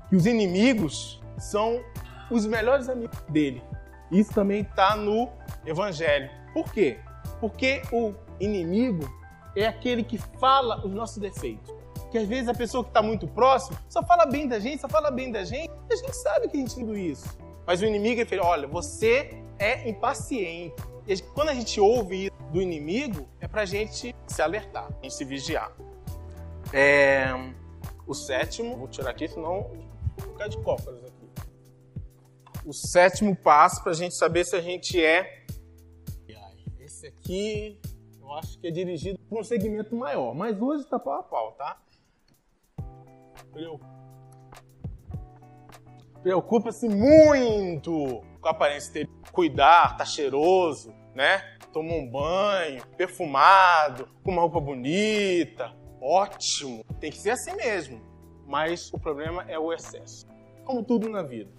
que 0.09 0.15
os 0.15 0.25
inimigos 0.25 1.21
são 1.37 1.83
os 2.31 2.45
melhores 2.45 2.89
amigos 2.89 3.19
dele. 3.29 3.61
Isso 4.11 4.33
também 4.33 4.61
está 4.61 4.95
no 4.95 5.29
Evangelho. 5.65 6.29
Por 6.53 6.71
quê? 6.73 6.97
Porque 7.39 7.83
o 7.91 8.13
inimigo 8.39 9.07
é 9.55 9.67
aquele 9.67 10.03
que 10.03 10.17
fala 10.17 10.83
os 10.83 10.91
nossos 10.91 11.17
defeitos. 11.17 11.71
Que 12.11 12.17
às 12.17 12.27
vezes 12.27 12.47
a 12.47 12.53
pessoa 12.53 12.83
que 12.83 12.89
está 12.89 13.01
muito 13.01 13.27
próxima 13.27 13.79
só 13.87 14.03
fala 14.03 14.25
bem 14.25 14.47
da 14.47 14.59
gente, 14.59 14.81
só 14.81 14.89
fala 14.89 15.11
bem 15.11 15.31
da 15.31 15.43
gente, 15.43 15.69
e 15.89 15.93
a 15.93 15.95
gente 15.95 16.15
sabe 16.15 16.47
que 16.47 16.57
a 16.57 16.59
gente 16.59 16.75
tudo 16.75 16.97
isso. 16.97 17.27
Mas 17.65 17.81
o 17.81 17.85
inimigo 17.85 18.21
ele 18.21 18.29
fala: 18.29 18.45
olha, 18.45 18.67
você 18.67 19.43
é 19.59 19.87
impaciente. 19.87 20.75
E 21.07 21.17
quando 21.33 21.49
a 21.49 21.53
gente 21.53 21.79
ouve 21.79 22.25
isso 22.25 22.35
do 22.51 22.61
inimigo, 22.61 23.27
é 23.39 23.47
para 23.47 23.61
a 23.61 23.65
gente 23.65 24.15
se 24.27 24.41
alertar, 24.41 24.87
a 24.87 25.03
gente 25.03 25.13
se 25.13 25.25
vigiar. 25.25 25.71
É... 26.73 27.27
O 28.07 28.13
sétimo, 28.13 28.75
vou 28.75 28.87
tirar 28.87 29.11
aqui, 29.11 29.27
senão 29.27 29.69
vou 30.17 30.31
ficar 30.31 30.47
de 30.47 30.57
cócoras 30.63 31.03
aqui. 31.03 31.29
O 32.65 32.73
sétimo 32.73 33.35
passo 33.35 33.83
para 33.83 33.91
a 33.91 33.95
gente 33.95 34.15
saber 34.15 34.45
se 34.45 34.55
a 34.55 34.61
gente 34.61 35.03
é. 35.03 35.45
Esse 36.79 37.05
aqui 37.07 37.79
eu 38.19 38.33
acho 38.33 38.59
que 38.59 38.67
é 38.67 38.71
dirigido 38.71 39.17
para 39.27 39.39
um 39.39 39.43
segmento 39.43 39.95
maior, 39.95 40.35
mas 40.35 40.59
hoje 40.61 40.83
está 40.83 40.99
pau 40.99 41.19
a 41.19 41.23
pau, 41.23 41.51
tá? 41.53 41.81
Preocupa-se 46.21 46.89
muito 46.89 48.21
com 48.41 48.47
a 48.47 48.51
aparência 48.51 48.93
dele. 48.93 49.09
Cuidar, 49.31 49.97
tá 49.97 50.05
cheiroso, 50.05 50.93
né? 51.15 51.57
Toma 51.71 51.93
um 51.93 52.09
banho, 52.09 52.85
perfumado, 52.97 54.09
com 54.23 54.31
uma 54.31 54.41
roupa 54.41 54.59
bonita. 54.59 55.73
Ótimo. 56.01 56.83
Tem 56.99 57.11
que 57.11 57.17
ser 57.17 57.31
assim 57.31 57.53
mesmo. 57.55 58.01
Mas 58.47 58.91
o 58.93 58.99
problema 58.99 59.45
é 59.47 59.57
o 59.57 59.71
excesso. 59.71 60.27
Como 60.65 60.83
tudo 60.83 61.07
na 61.09 61.21
vida. 61.21 61.51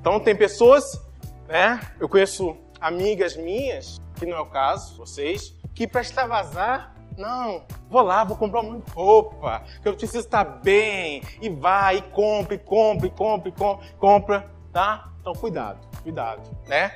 Então 0.00 0.18
tem 0.18 0.34
pessoas, 0.34 1.00
né? 1.46 1.80
Eu 2.00 2.08
conheço 2.08 2.56
amigas 2.80 3.36
minhas 3.36 4.00
que 4.16 4.24
não 4.24 4.36
é 4.36 4.40
o 4.40 4.46
caso, 4.46 4.96
vocês, 4.96 5.54
que 5.74 5.86
para 5.86 6.00
extravasar, 6.00 6.95
não, 7.16 7.62
vou 7.88 8.02
lá, 8.02 8.24
vou 8.24 8.36
comprar 8.36 8.60
uma 8.60 8.80
roupa, 8.94 9.62
que 9.82 9.88
eu 9.88 9.94
preciso 9.94 10.18
estar 10.18 10.44
bem, 10.44 11.22
e 11.40 11.48
vai, 11.48 11.98
e 11.98 12.02
compra, 12.02 12.54
e 12.54 12.58
compra, 12.58 13.06
e 13.06 13.10
compra, 13.10 13.48
e 13.48 13.52
compra, 13.52 13.86
compra, 13.98 14.50
tá? 14.72 15.10
Então 15.20 15.32
cuidado, 15.34 15.86
cuidado, 16.02 16.42
né? 16.66 16.92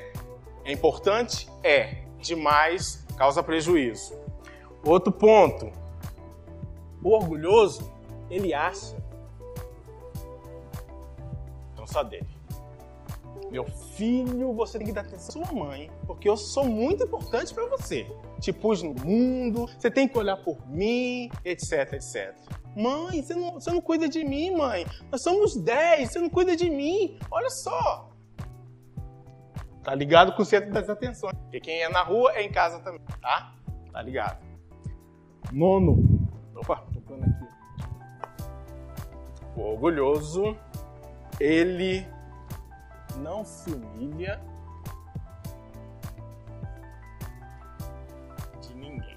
É 0.65 0.73
importante? 0.73 1.49
É. 1.63 2.05
Demais 2.21 3.07
causa 3.17 3.43
prejuízo. 3.43 4.15
Outro 4.85 5.11
ponto. 5.11 5.73
O 7.03 7.15
orgulhoso, 7.15 7.93
ele 8.31 8.55
acha. 8.55 8.97
Então 11.73 11.87
só 11.87 12.03
dele. 12.03 12.30
Meu 13.51 13.65
filho, 13.67 14.53
você 14.55 14.79
tem 14.79 14.87
que 14.87 14.93
dar 14.93 15.01
atenção 15.01 15.43
à 15.43 15.47
sua 15.47 15.57
mãe, 15.57 15.91
porque 16.07 16.29
eu 16.29 16.37
sou 16.37 16.65
muito 16.65 17.03
importante 17.03 17.53
para 17.53 17.67
você. 17.67 18.07
Te 18.39 18.53
pus 18.53 18.81
no 18.81 18.95
mundo, 18.95 19.67
você 19.67 19.91
tem 19.91 20.07
que 20.07 20.17
olhar 20.17 20.37
por 20.37 20.65
mim, 20.69 21.29
etc, 21.45 21.95
etc. 21.95 22.33
Mãe, 22.77 23.21
você 23.21 23.35
não, 23.35 23.55
você 23.55 23.73
não 23.73 23.81
cuida 23.81 24.09
de 24.09 24.25
mim, 24.25 24.57
mãe. 24.57 24.87
Nós 25.11 25.23
somos 25.23 25.57
10, 25.57 26.13
você 26.13 26.21
não 26.21 26.31
cuida 26.31 26.55
de 26.55 26.71
mim. 26.71 27.19
Olha 27.29 27.51
só. 27.51 28.09
Tá 29.83 29.97
ligado 29.97 30.33
com 30.37 30.43
o 30.43 30.45
centro 30.45 30.71
das 30.71 30.89
atenções. 30.89 31.37
Porque 31.39 31.59
quem 31.59 31.83
é 31.83 31.89
na 31.89 32.03
rua 32.03 32.33
é 32.35 32.43
em 32.45 32.53
casa 32.53 32.79
também, 32.79 33.01
tá? 33.21 33.53
Tá 33.93 34.01
ligado. 34.01 34.39
Nono. 35.53 36.29
Opa, 36.55 36.85
tocando 36.93 37.25
aqui. 37.25 37.45
O 39.57 39.63
orgulhoso, 39.63 40.57
ele 41.41 42.07
não 43.21 43.45
se 43.45 43.71
humilha 43.71 44.41
de 48.61 48.75
ninguém. 48.75 49.17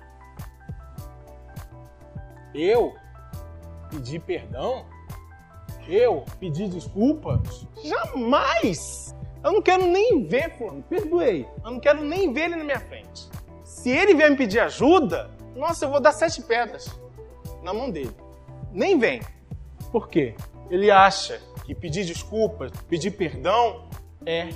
Eu 2.53 2.95
pedir 3.89 4.19
perdão? 4.19 4.85
Eu 5.87 6.25
pedir 6.39 6.69
desculpas? 6.69 7.65
Jamais! 7.83 9.15
Eu 9.43 9.51
não 9.51 9.61
quero 9.61 9.85
nem 9.85 10.25
ver, 10.25 10.57
fulano. 10.57 10.81
Perdoei. 10.83 11.47
Eu 11.63 11.71
não 11.71 11.79
quero 11.79 12.01
nem 12.03 12.31
ver 12.31 12.45
ele 12.45 12.55
na 12.55 12.63
minha 12.63 12.79
frente. 12.79 13.29
Se 13.63 13.89
ele 13.89 14.13
vier 14.13 14.31
me 14.31 14.37
pedir 14.37 14.59
ajuda, 14.59 15.29
nossa, 15.55 15.85
eu 15.85 15.89
vou 15.89 15.99
dar 15.99 16.13
sete 16.13 16.41
pedras 16.41 16.87
na 17.61 17.73
mão 17.73 17.89
dele. 17.91 18.15
Nem 18.71 18.97
vem. 18.97 19.21
Por 19.91 20.07
quê? 20.07 20.35
Ele 20.69 20.89
acha 20.89 21.41
que 21.63 21.73
pedir 21.73 22.05
desculpas, 22.05 22.71
pedir 22.89 23.11
perdão 23.11 23.89
é 24.25 24.49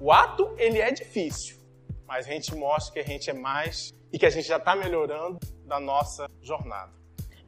o 0.00 0.12
ato 0.12 0.54
ele 0.56 0.78
é 0.78 0.92
difícil, 0.92 1.58
mas 2.06 2.26
a 2.26 2.30
gente 2.30 2.54
mostra 2.54 2.92
que 2.92 3.00
a 3.00 3.04
gente 3.04 3.28
é 3.28 3.32
mais 3.32 3.92
e 4.12 4.18
que 4.18 4.26
a 4.26 4.30
gente 4.30 4.46
já 4.46 4.56
está 4.56 4.76
melhorando 4.76 5.38
da 5.64 5.80
nossa 5.80 6.28
jornada. 6.40 6.92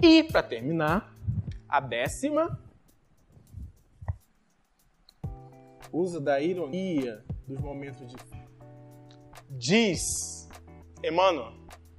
E 0.03 0.25
para 0.25 0.43
terminar, 0.43 1.15
a 1.69 1.81
décima 1.81 2.59
usa 5.93 6.21
da 6.21 6.41
ironia 6.41 7.25
dos 7.47 7.61
momentos 7.61 8.07
difíceis. 8.09 8.41
Diz, 9.51 10.49
Emmanuel, 11.05 11.53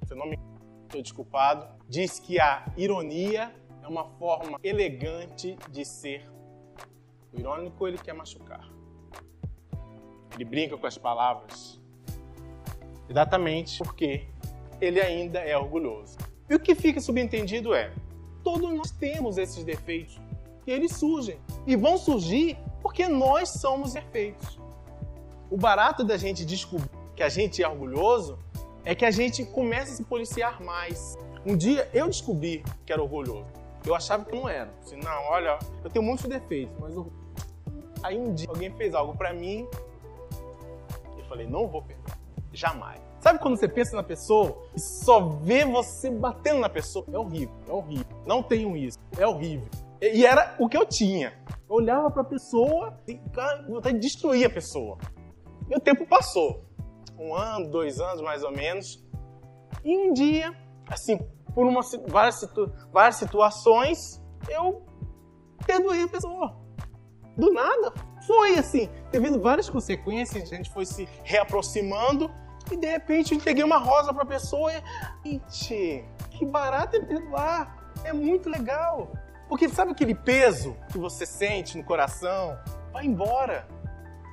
seu 0.06 0.16
nome 0.16 0.38
estou 0.84 1.02
desculpado, 1.02 1.66
diz 1.88 2.18
que 2.18 2.38
a 2.38 2.66
ironia 2.76 3.54
é 3.82 3.88
uma 3.88 4.04
forma 4.18 4.58
elegante 4.62 5.56
de 5.70 5.84
ser. 5.84 6.30
O 7.32 7.38
irônico, 7.38 7.86
ele 7.86 7.98
quer 7.98 8.12
machucar. 8.12 8.68
Ele 10.34 10.44
brinca 10.44 10.76
com 10.76 10.86
as 10.86 10.96
palavras. 10.96 11.80
Exatamente 13.08 13.78
porque 13.78 14.26
ele 14.80 15.00
ainda 15.00 15.40
é 15.40 15.56
orgulhoso. 15.56 16.16
E 16.48 16.54
o 16.54 16.60
que 16.60 16.74
fica 16.74 17.00
subentendido 17.00 17.74
é: 17.74 17.92
todos 18.42 18.72
nós 18.72 18.90
temos 18.90 19.38
esses 19.38 19.64
defeitos. 19.64 20.20
E 20.66 20.70
eles 20.70 20.92
surgem. 20.92 21.38
E 21.66 21.74
vão 21.74 21.98
surgir 21.98 22.56
porque 22.80 23.08
nós 23.08 23.48
somos 23.48 23.92
perfeitos. 23.92 24.58
O 25.50 25.56
barato 25.56 26.04
da 26.04 26.16
gente 26.16 26.44
descobrir 26.44 26.88
que 27.16 27.22
a 27.22 27.28
gente 27.28 27.62
é 27.62 27.68
orgulhoso 27.68 28.38
é 28.84 28.94
que 28.94 29.04
a 29.04 29.10
gente 29.10 29.44
começa 29.44 29.92
a 29.92 29.96
se 29.96 30.04
policiar 30.04 30.62
mais. 30.62 31.16
Um 31.44 31.56
dia 31.56 31.90
eu 31.92 32.06
descobri 32.06 32.64
que 32.86 32.92
era 32.92 33.02
orgulhoso. 33.02 33.61
Eu 33.86 33.94
achava 33.94 34.24
que 34.24 34.34
não 34.34 34.48
era. 34.48 34.70
Assim, 34.80 34.96
não, 34.96 35.24
olha, 35.24 35.58
eu 35.82 35.90
tenho 35.90 36.04
muitos 36.04 36.24
defeitos, 36.26 36.74
mas 36.78 36.94
eu... 36.94 37.12
aí 38.02 38.18
um 38.18 38.32
dia 38.32 38.48
alguém 38.48 38.70
fez 38.76 38.94
algo 38.94 39.16
para 39.16 39.32
mim, 39.32 39.66
eu 41.18 41.24
falei, 41.24 41.46
não 41.46 41.66
vou 41.66 41.82
perdoar, 41.82 42.18
jamais. 42.52 43.00
Sabe 43.20 43.38
quando 43.38 43.56
você 43.56 43.68
pensa 43.68 43.94
na 43.94 44.02
pessoa 44.02 44.64
e 44.74 44.80
só 44.80 45.20
vê 45.20 45.64
você 45.64 46.10
batendo 46.10 46.58
na 46.58 46.68
pessoa? 46.68 47.04
É 47.12 47.16
horrível, 47.16 47.54
é 47.68 47.72
horrível. 47.72 48.06
Não 48.26 48.42
tenho 48.42 48.76
isso, 48.76 48.98
é 49.16 49.24
horrível. 49.24 49.68
E 50.00 50.26
era 50.26 50.56
o 50.58 50.68
que 50.68 50.76
eu 50.76 50.84
tinha. 50.84 51.32
Eu 51.70 51.76
olhava 51.76 52.10
para 52.10 52.22
a 52.22 52.24
pessoa 52.24 52.98
e, 53.06 53.14
cara, 53.32 53.62
vontade 53.68 53.94
de 53.94 54.00
destruir 54.00 54.44
a 54.44 54.50
pessoa. 54.50 54.98
E 55.70 55.76
o 55.76 55.78
tempo 55.78 56.04
passou. 56.04 56.64
Um 57.16 57.32
ano, 57.32 57.70
dois 57.70 58.00
anos 58.00 58.20
mais 58.20 58.42
ou 58.42 58.50
menos. 58.50 59.06
E 59.84 59.96
um 59.96 60.12
dia, 60.12 60.52
assim, 60.88 61.20
por 61.54 61.66
uma, 61.66 61.80
várias, 62.08 62.36
situ, 62.36 62.72
várias 62.92 63.16
situações, 63.16 64.22
eu 64.48 64.82
perdoei 65.66 66.02
a 66.02 66.08
pessoa. 66.08 66.56
Do 67.36 67.52
nada. 67.52 67.92
Foi 68.26 68.58
assim, 68.58 68.88
teve 69.10 69.30
várias 69.38 69.68
consequências, 69.68 70.52
a 70.52 70.56
gente 70.56 70.70
foi 70.70 70.84
se 70.84 71.08
reaproximando 71.24 72.30
e 72.70 72.76
de 72.76 72.86
repente 72.86 73.32
eu 73.32 73.38
entreguei 73.38 73.64
uma 73.64 73.78
rosa 73.78 74.12
para 74.12 74.22
a 74.22 74.26
pessoa 74.26 74.72
e. 75.24 75.40
Gente, 75.48 76.04
que 76.30 76.46
barato 76.46 76.96
é 76.96 77.00
perdoar. 77.00 77.92
É 78.04 78.12
muito 78.12 78.48
legal. 78.48 79.12
Porque 79.48 79.68
sabe 79.68 79.92
aquele 79.92 80.14
peso 80.14 80.76
que 80.90 80.98
você 80.98 81.26
sente 81.26 81.76
no 81.76 81.84
coração? 81.84 82.58
Vai 82.92 83.04
embora. 83.04 83.66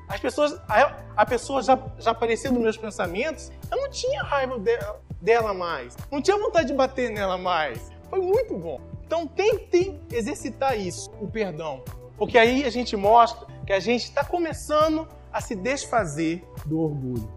As 0.08 0.20
pessoas, 0.20 0.60
a, 0.68 1.04
a 1.16 1.26
pessoa 1.26 1.62
já, 1.62 1.78
já 2.00 2.12
aparecia 2.12 2.50
nos 2.50 2.62
meus 2.62 2.78
pensamentos, 2.78 3.52
eu 3.70 3.78
não 3.78 3.90
tinha 3.92 4.24
raiva 4.24 4.58
dela, 4.58 5.00
dela 5.22 5.54
mais. 5.54 5.96
Não 6.12 6.22
tinha 6.22 6.38
vontade 6.38 6.68
de 6.68 6.74
bater 6.74 7.10
nela 7.10 7.38
mais. 7.38 7.92
Foi 8.10 8.20
muito 8.20 8.58
bom. 8.58 8.82
Então 9.06 9.28
tente 9.28 10.00
exercitar 10.12 10.80
isso, 10.80 11.12
o 11.20 11.28
perdão. 11.28 11.84
Porque 12.18 12.38
aí 12.38 12.64
a 12.64 12.70
gente 12.70 12.96
mostra 12.96 13.48
que 13.66 13.74
a 13.74 13.80
gente 13.80 14.04
está 14.04 14.24
começando 14.24 15.08
a 15.32 15.42
se 15.42 15.56
desfazer 15.56 16.44
do 16.66 16.80
orgulho. 16.80 17.32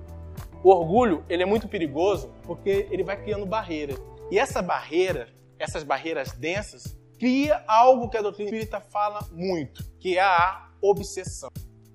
O 0.63 0.71
orgulho 0.71 1.25
ele 1.29 1.43
é 1.43 1.47
muito 1.47 1.69
perigoso 1.69 2.33
porque 2.43 2.87
ele 2.91 3.03
vai 3.03 3.17
criando 3.17 3.47
barreiras. 3.47 3.99
E 4.31 4.39
essa 4.39 4.63
barreira, 4.63 5.29
essas 5.59 5.83
barreiras 5.83 6.33
densas, 6.33 6.97
cria 7.19 7.63
algo 7.67 8.09
que 8.09 8.17
a 8.17 8.23
doutrina 8.23 8.51
espírita 8.51 8.81
fala 8.81 9.21
muito, 9.31 9.85
que 9.99 10.19
é 10.19 10.23
a 10.23 10.69
obsessão. 10.81 11.51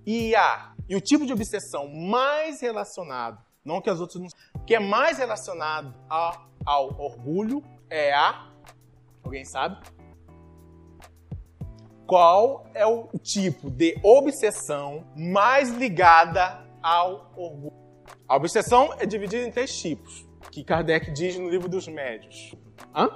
E 0.05 0.35
a 0.35 0.73
e 0.89 0.95
o 0.95 1.01
tipo 1.01 1.25
de 1.25 1.33
obsessão 1.33 1.89
mais 1.89 2.61
relacionado, 2.61 3.43
não 3.63 3.81
que 3.81 3.89
as 3.89 3.99
outras 3.99 4.21
não, 4.21 4.29
que 4.67 4.75
é 4.75 4.79
mais 4.79 5.17
relacionado 5.17 5.95
a, 6.09 6.41
ao 6.65 6.87
orgulho 6.99 7.63
é 7.89 8.13
a 8.13 8.51
alguém 9.23 9.45
sabe? 9.45 9.77
Qual 12.05 12.67
é 12.73 12.85
o 12.85 13.07
tipo 13.23 13.71
de 13.71 13.97
obsessão 14.03 15.05
mais 15.15 15.69
ligada 15.69 16.65
ao 16.83 17.31
orgulho? 17.35 17.73
A 18.27 18.35
obsessão 18.35 18.93
é 18.99 19.05
dividida 19.05 19.47
em 19.47 19.51
três 19.51 19.75
tipos. 19.77 20.27
que 20.51 20.63
Kardec 20.63 21.11
diz 21.11 21.37
no 21.37 21.49
livro 21.49 21.69
dos 21.69 21.87
médios? 21.87 22.53
Hã? 22.93 23.09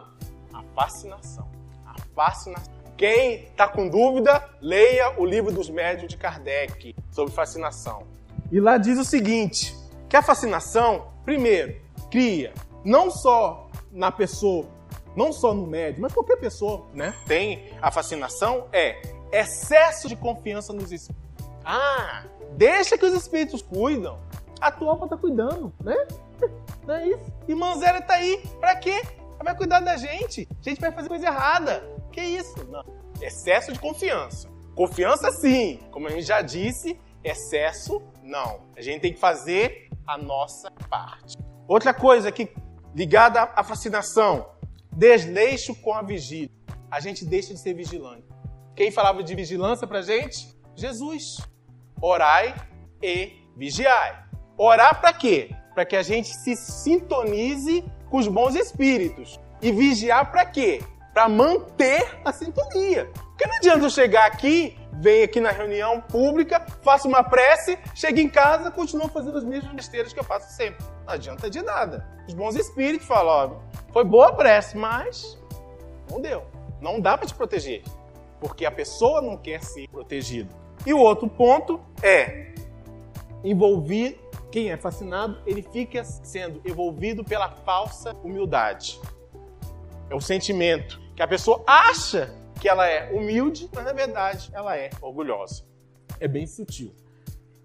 A 0.54 0.64
fascinação. 0.74 1.50
A 1.86 1.96
fascinação. 2.16 2.74
Quem 2.98 3.44
está 3.44 3.68
com 3.68 3.90
dúvida, 3.90 4.50
leia 4.62 5.20
o 5.20 5.26
livro 5.26 5.52
dos 5.52 5.70
médios 5.70 6.08
de 6.10 6.18
Kardec 6.18 6.96
sobre 7.12 7.34
fascinação. 7.34 8.08
E 8.52 8.60
lá 8.60 8.78
diz 8.78 8.98
o 8.98 9.06
seguinte: 9.06 9.76
que 10.10 10.18
a 10.18 10.22
fascinação, 10.22 11.11
primeiro, 11.24 11.80
cria 12.10 12.54
não 12.84 13.12
só 13.12 13.70
na 13.92 14.12
pessoa, 14.12 14.66
não 15.16 15.32
só 15.32 15.54
no 15.54 15.68
médium, 15.68 16.02
mas 16.02 16.14
qualquer 16.14 16.38
pessoa, 16.38 16.88
né? 16.94 17.14
Tem 17.28 17.70
a 17.82 17.92
fascinação 17.92 18.68
é 18.72 19.02
excesso 19.32 20.08
de 20.08 20.16
confiança 20.16 20.74
nos 20.74 20.92
espíritos. 20.92 21.22
Ah, 21.64 22.26
deixa 22.54 22.98
que 22.98 23.06
os 23.06 23.14
espíritos 23.14 23.62
cuidam. 23.62 24.20
A 24.60 24.72
tua 24.72 24.92
alma 24.92 25.08
tá 25.08 25.18
cuidando, 25.18 25.74
né? 25.84 25.96
Não 26.86 26.96
é 26.96 27.08
isso? 27.08 27.34
E 27.48 27.56
Manzera 27.56 28.02
tá 28.02 28.16
aí, 28.16 28.44
pra 28.60 28.76
quê? 28.76 29.02
Vai 29.44 29.56
cuidar 29.56 29.80
da 29.80 29.98
gente. 29.98 30.48
A 30.60 30.70
gente 30.70 30.80
vai 30.80 30.92
fazer 30.92 31.08
coisa 31.08 31.26
errada. 31.26 31.84
Que 32.12 32.22
isso? 32.22 32.64
Não. 32.66 32.84
Excesso 33.20 33.74
de 33.74 33.80
confiança. 33.80 34.48
Confiança 34.76 35.32
sim, 35.32 35.80
como 35.92 36.08
a 36.08 36.12
gente 36.12 36.24
já 36.24 36.42
disse, 36.42 37.00
excesso 37.24 38.02
não. 38.24 38.62
A 38.76 38.82
gente 38.82 39.02
tem 39.02 39.14
que 39.14 39.20
fazer 39.20 39.90
a 40.06 40.18
nossa 40.18 40.72
parte. 40.90 41.38
Outra 41.68 41.94
coisa 41.94 42.32
que 42.32 42.54
ligada 42.94 43.44
à 43.56 43.64
fascinação, 43.64 44.50
desleixo 44.92 45.74
com 45.76 45.94
a 45.94 46.02
vigília. 46.02 46.52
A 46.90 47.00
gente 47.00 47.26
deixa 47.26 47.54
de 47.54 47.60
ser 47.60 47.74
vigilante. 47.74 48.26
Quem 48.76 48.92
falava 48.92 49.24
de 49.24 49.34
vigilância 49.36 49.88
pra 49.88 50.02
gente? 50.02 50.54
Jesus. 50.76 51.38
Orai 52.02 52.56
e 53.02 53.34
vigiai. 53.56 54.24
Orar 54.58 55.00
para 55.00 55.14
quê? 55.14 55.56
Para 55.74 55.86
que 55.86 55.96
a 55.96 56.04
gente 56.04 56.30
se 56.30 56.56
sintonize 56.56 57.84
com 58.10 58.18
os 58.18 58.28
bons 58.28 58.56
espíritos. 58.56 59.40
E 59.62 59.72
vigiar 59.72 60.32
para 60.32 60.46
quê? 60.46 60.84
Para 61.14 61.30
manter 61.30 62.20
a 62.26 62.34
sintonia. 62.34 63.10
Porque 63.42 63.50
não 63.50 63.58
adianta 63.58 63.86
eu 63.88 63.90
chegar 63.90 64.28
aqui, 64.28 64.78
venho 64.94 65.26
aqui 65.26 65.42
na 65.42 65.50
reunião 65.50 66.00
pública, 66.00 66.64
faço 66.84 67.08
uma 67.08 67.24
prece, 67.24 67.76
chego 67.96 68.20
em 68.20 68.30
casa, 68.30 68.70
continuo 68.70 69.08
fazendo 69.08 69.36
as 69.36 69.44
mesmas 69.44 69.74
besteiras 69.74 70.14
que 70.14 70.20
eu 70.20 70.24
faço 70.24 70.56
sempre. 70.56 70.86
Não 71.08 71.14
adianta 71.16 71.50
de 71.50 71.60
nada. 71.60 72.08
Os 72.28 72.36
bons 72.36 72.56
espíritos 72.56 73.08
falam, 73.08 73.60
ó, 73.60 73.92
foi 73.92 74.04
boa 74.04 74.28
a 74.28 74.34
prece, 74.34 74.78
mas 74.78 75.40
não 76.08 76.22
deu. 76.22 76.44
Não 76.80 77.00
dá 77.00 77.18
para 77.18 77.26
te 77.26 77.34
proteger. 77.34 77.82
Porque 78.40 78.64
a 78.64 78.70
pessoa 78.70 79.24
não 79.24 79.36
quer 79.36 79.64
ser 79.64 79.88
protegida. 79.90 80.54
E 80.86 80.94
o 80.94 81.00
outro 81.00 81.28
ponto 81.28 81.82
é 82.04 82.54
envolver 83.44 84.22
quem 84.52 84.70
é 84.70 84.78
fascinado, 84.78 85.42
ele 85.48 85.64
fica 85.64 86.04
sendo 86.04 86.62
envolvido 86.64 87.24
pela 87.24 87.50
falsa 87.50 88.16
humildade. 88.24 89.02
É 90.12 90.14
o 90.14 90.22
sentimento 90.22 91.02
que 91.16 91.24
a 91.24 91.28
pessoa 91.28 91.64
acha 91.66 92.40
que 92.62 92.70
ela 92.70 92.88
é 92.88 93.12
humilde, 93.12 93.68
mas 93.74 93.84
na 93.84 93.92
verdade 93.92 94.52
ela 94.54 94.78
é 94.78 94.92
orgulhosa. 95.02 95.66
É 96.20 96.28
bem 96.28 96.46
sutil. 96.46 96.94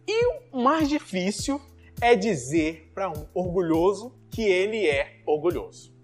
E 0.09 0.27
o 0.55 0.63
mais 0.63 0.89
difícil 0.89 1.61
é 2.01 2.17
dizer 2.17 2.91
para 2.95 3.11
um 3.11 3.27
orgulhoso 3.35 4.19
que 4.31 4.43
ele 4.43 4.89
é 4.89 5.21
orgulhoso. 5.27 5.95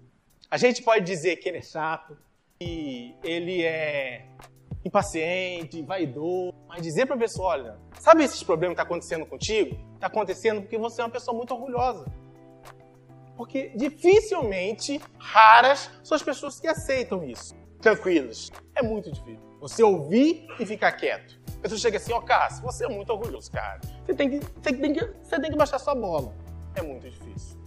A 0.49 0.57
gente 0.57 0.83
pode 0.83 1.03
dizer 1.03 1.37
que 1.37 1.49
ele 1.49 1.57
é 1.57 1.61
chato, 1.63 2.15
que 2.59 3.15
ele 3.23 3.63
é 3.63 4.27
impaciente, 4.85 5.81
vaidoso, 5.81 6.53
mas 6.67 6.83
dizer 6.83 7.07
para 7.07 7.15
a 7.15 7.19
pessoa, 7.19 7.47
olha, 7.47 7.79
sabe 7.99 8.23
esses 8.23 8.43
problemas 8.43 8.75
que 8.75 8.77
tá 8.77 8.83
acontecendo 8.83 9.25
contigo? 9.25 9.75
Está 9.95 10.05
acontecendo 10.05 10.61
porque 10.61 10.77
você 10.77 11.01
é 11.01 11.05
uma 11.05 11.09
pessoa 11.09 11.35
muito 11.35 11.51
orgulhosa. 11.51 12.05
Porque 13.35 13.69
dificilmente, 13.69 15.01
raras, 15.17 15.89
são 16.03 16.15
as 16.15 16.21
pessoas 16.21 16.59
que 16.59 16.67
aceitam 16.67 17.23
isso. 17.23 17.62
Tranquilas. 17.83 18.49
É 18.75 18.81
muito 18.81 19.11
difícil. 19.11 19.41
Você 19.59 19.83
ouvir 19.83 20.47
e 20.57 20.65
ficar 20.65 20.93
quieto. 20.93 21.37
A 21.57 21.61
pessoa 21.63 21.77
chega 21.77 21.97
assim, 21.97 22.13
ó, 22.13 22.19
oh, 22.19 22.21
Cássio, 22.21 22.63
você 22.63 22.85
é 22.85 22.87
muito 22.87 23.11
orgulhoso, 23.11 23.51
cara. 23.51 23.81
Você 24.05 24.13
tem 24.13 24.29
que, 24.29 24.39
você 24.39 24.73
tem 24.73 24.93
que, 24.93 25.05
você 25.21 25.39
tem 25.39 25.51
que 25.51 25.57
baixar 25.57 25.77
sua 25.79 25.93
bola. 25.93 26.33
É 26.75 26.81
muito 26.81 27.09
difícil. 27.09 27.59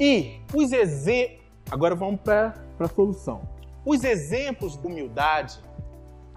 E 0.00 0.40
os 0.54 0.72
exemplos. 0.72 1.38
Agora 1.70 1.94
vamos 1.94 2.20
para 2.22 2.54
a 2.78 2.88
solução. 2.88 3.42
Os 3.84 4.04
exemplos 4.04 4.80
de 4.80 4.86
humildade 4.86 5.60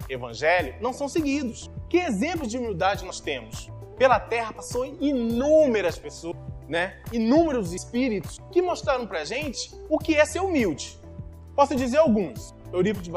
evangelho 0.09 0.75
não 0.81 0.91
são 0.91 1.07
seguidos. 1.07 1.71
Que 1.89 1.97
exemplos 1.97 2.49
de 2.49 2.57
humildade 2.57 3.05
nós 3.05 3.21
temos? 3.21 3.71
Pela 3.97 4.19
terra 4.19 4.51
passou 4.51 4.85
inúmeras 4.85 5.97
pessoas, 5.97 6.35
né? 6.67 7.01
Inúmeros 7.13 7.73
espíritos 7.73 8.39
que 8.51 8.61
mostraram 8.61 9.07
pra 9.07 9.23
gente 9.23 9.73
o 9.89 9.97
que 9.97 10.15
é 10.15 10.25
ser 10.25 10.41
humilde. 10.41 10.99
Posso 11.55 11.75
dizer 11.75 11.97
alguns. 11.97 12.53
Eurípides 12.73 13.03
de 13.03 13.11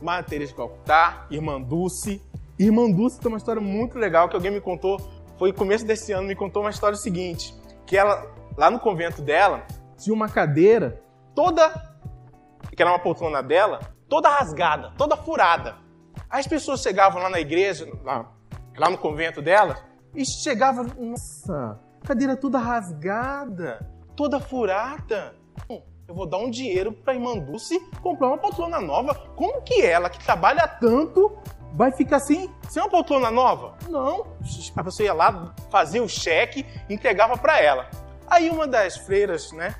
Madre 0.00 0.30
Teresa 0.30 0.52
de 0.52 0.56
Calcutá, 0.56 1.26
Irmã 1.30 1.60
Dulce. 1.60 2.22
Irmã 2.58 2.90
Dulce 2.90 3.18
tem 3.20 3.28
uma 3.28 3.36
história 3.36 3.60
muito 3.60 3.98
legal 3.98 4.28
que 4.28 4.36
alguém 4.36 4.52
me 4.52 4.60
contou, 4.60 4.98
foi 5.36 5.50
no 5.50 5.54
começo 5.54 5.84
desse 5.84 6.12
ano, 6.12 6.28
me 6.28 6.36
contou 6.36 6.62
uma 6.62 6.70
história 6.70 6.96
seguinte, 6.96 7.54
que 7.86 7.96
ela, 7.96 8.30
lá 8.56 8.70
no 8.70 8.78
convento 8.78 9.20
dela, 9.20 9.66
tinha 9.98 10.14
uma 10.14 10.28
cadeira 10.28 11.02
toda, 11.34 11.70
que 12.74 12.80
era 12.80 12.90
uma 12.90 12.98
poltrona 12.98 13.42
dela, 13.42 13.80
toda 14.08 14.28
rasgada, 14.28 14.92
toda 14.96 15.16
furada. 15.16 15.76
As 16.28 16.46
pessoas 16.46 16.80
chegavam 16.80 17.20
lá 17.20 17.28
na 17.28 17.40
igreja, 17.40 17.90
lá, 18.04 18.30
lá 18.76 18.90
no 18.90 18.98
convento 18.98 19.42
dela, 19.42 19.76
e 20.14 20.24
chegavam, 20.24 20.86
nossa, 20.98 21.80
cadeira 22.04 22.36
toda 22.36 22.58
rasgada, 22.58 23.90
toda 24.14 24.38
furada. 24.38 25.34
Hum, 25.68 25.82
eu 26.10 26.14
vou 26.14 26.26
dar 26.26 26.38
um 26.38 26.50
dinheiro 26.50 26.90
para 26.90 27.14
irmã 27.14 27.38
Dulce 27.38 27.78
comprar 28.02 28.26
uma 28.26 28.36
poltrona 28.36 28.80
nova. 28.80 29.14
Como 29.36 29.62
que 29.62 29.80
ela, 29.80 30.10
que 30.10 30.18
trabalha 30.18 30.66
tanto, 30.66 31.38
vai 31.72 31.92
ficar 31.92 32.16
assim, 32.16 32.52
sem 32.68 32.82
uma 32.82 32.88
poltrona 32.88 33.30
nova? 33.30 33.76
Não. 33.88 34.26
A 34.74 34.82
pessoa 34.82 35.06
ia 35.06 35.14
lá, 35.14 35.54
fazia 35.70 36.02
o 36.02 36.08
cheque, 36.08 36.66
entregava 36.88 37.36
para 37.38 37.60
ela. 37.60 37.88
Aí 38.26 38.50
uma 38.50 38.66
das 38.66 38.96
freiras, 38.96 39.52
né, 39.52 39.76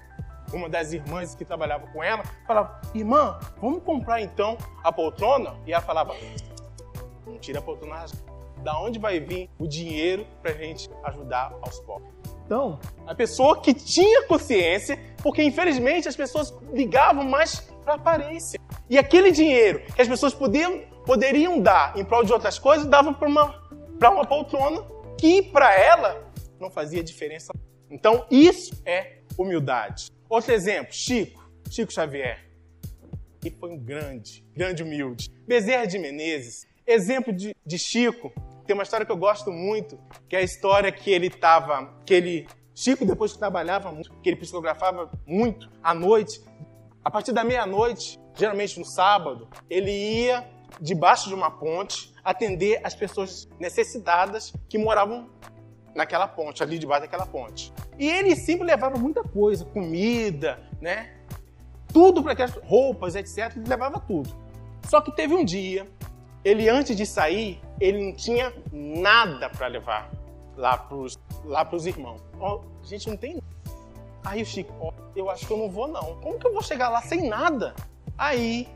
uma 0.53 0.69
das 0.69 0.93
irmãs 0.93 1.35
que 1.35 1.45
trabalhava 1.45 1.89
com 1.89 2.01
ela, 2.01 2.23
falava: 2.47 2.81
Irmã, 2.95 3.37
vamos 3.61 3.83
comprar 3.83 4.21
então 4.21 4.57
a 4.85 4.93
poltrona? 4.93 5.57
E 5.67 5.73
ela 5.73 5.83
falava: 5.83 6.15
Não 7.27 7.39
tira 7.39 7.59
a 7.59 7.63
poltrona, 7.63 8.05
da 8.63 8.81
onde 8.81 9.01
vai 9.01 9.19
vir 9.19 9.51
o 9.59 9.67
dinheiro 9.67 10.25
para 10.41 10.53
a 10.53 10.55
gente 10.55 10.89
ajudar 11.03 11.53
aos 11.61 11.81
pobres? 11.81 12.21
Então, 12.51 12.81
a 13.07 13.15
pessoa 13.15 13.61
que 13.61 13.73
tinha 13.73 14.27
consciência, 14.27 14.99
porque 15.23 15.43
infelizmente 15.43 16.09
as 16.09 16.17
pessoas 16.17 16.53
ligavam 16.73 17.25
mais 17.25 17.61
para 17.85 17.95
a 17.95 17.97
aparência. 17.97 18.61
E 18.89 18.99
aquele 18.99 19.31
dinheiro 19.31 19.83
que 19.95 20.03
as 20.03 20.09
pessoas 20.09 20.35
podiam, 20.35 20.81
poderiam 21.05 21.61
dar 21.61 21.97
em 21.97 22.05
prol 22.05 22.25
de 22.25 22.33
outras 22.33 22.59
coisas, 22.59 22.87
davam 22.87 23.15
para 23.15 23.29
uma, 23.29 23.69
uma 24.01 24.27
poltrona 24.27 24.83
que 25.19 25.43
para 25.43 25.79
ela 25.79 26.31
não 26.59 26.71
fazia 26.71 27.03
diferença. 27.03 27.53
Então, 27.91 28.27
isso 28.31 28.81
é 28.87 29.19
humildade. 29.37 30.11
Outro 30.29 30.53
exemplo, 30.53 30.93
Chico, 30.93 31.51
Chico 31.71 31.93
Xavier. 31.93 32.47
E 33.45 33.51
foi 33.51 33.71
um 33.71 33.79
grande, 33.79 34.45
grande 34.55 34.83
humilde. 34.83 35.31
Bezerra 35.47 35.87
de 35.87 35.99
Menezes, 35.99 36.67
exemplo 36.87 37.33
de, 37.33 37.55
de 37.65 37.79
Chico. 37.79 38.33
Tem 38.67 38.75
uma 38.75 38.83
história 38.83 39.05
que 39.05 39.11
eu 39.11 39.17
gosto 39.17 39.51
muito, 39.51 39.99
que 40.29 40.37
é 40.37 40.41
a 40.41 40.43
história 40.43 40.93
que 40.93 41.11
ele 41.11 41.27
estava, 41.27 41.99
que 42.05 42.15
ele 42.15 42.47
Chico, 42.75 43.05
depois 43.05 43.33
que 43.33 43.39
trabalhava 43.39 43.93
muito, 43.93 44.13
que 44.23 44.29
ele 44.29 44.37
psicografava 44.37 45.11
muito 45.27 45.71
à 45.83 45.95
noite, 45.95 46.41
a 47.05 47.11
partir 47.11 47.33
da 47.33 47.43
meia-noite, 47.45 48.21
geralmente 48.35 48.79
no 48.79 48.85
sábado, 48.85 49.49
ele 49.69 49.91
ia 49.91 50.49
debaixo 50.81 51.29
de 51.29 51.35
uma 51.35 51.51
ponte 51.51 52.13
atender 52.25 52.81
as 52.85 52.95
pessoas 52.95 53.49
necessitadas 53.59 54.53
que 54.69 54.79
moravam 54.79 55.29
naquela 55.95 56.29
ponte, 56.29 56.63
ali 56.63 56.79
debaixo 56.79 57.03
daquela 57.03 57.27
ponte. 57.27 57.73
E 57.99 58.09
ele 58.09 58.37
sempre 58.37 58.67
levava 58.67 58.97
muita 58.97 59.23
coisa, 59.23 59.65
comida, 59.65 60.61
né? 60.81 61.17
Tudo 61.93 62.23
para 62.23 62.33
aquelas 62.33 62.55
roupas, 62.63 63.17
etc. 63.17 63.57
Ele 63.57 63.69
levava 63.69 63.99
tudo. 63.99 64.31
Só 64.89 65.01
que 65.01 65.15
teve 65.15 65.35
um 65.35 65.45
dia, 65.45 65.89
ele 66.45 66.69
antes 66.69 66.97
de 66.97 67.05
sair, 67.05 67.61
ele 67.81 68.07
não 68.07 68.15
tinha 68.15 68.53
nada 68.73 69.51
para 69.51 69.67
levar 69.67 70.11
lá 70.61 70.77
pros, 70.77 71.19
lá 71.45 71.65
pros 71.65 71.87
irmãos. 71.87 72.21
A 72.41 72.87
gente 72.87 73.09
não 73.09 73.17
tem 73.17 73.41
Aí 74.25 74.43
o 74.43 74.47
Chico, 74.47 74.73
oh, 74.79 74.93
eu 75.17 75.31
acho 75.31 75.47
que 75.47 75.53
eu 75.53 75.57
não 75.57 75.71
vou 75.71 75.89
não. 75.89 76.21
Como 76.21 76.39
que 76.39 76.47
eu 76.47 76.53
vou 76.53 76.63
chegar 76.63 76.89
lá 76.91 77.01
sem 77.01 77.27
nada? 77.29 77.75
Aí 78.19 78.69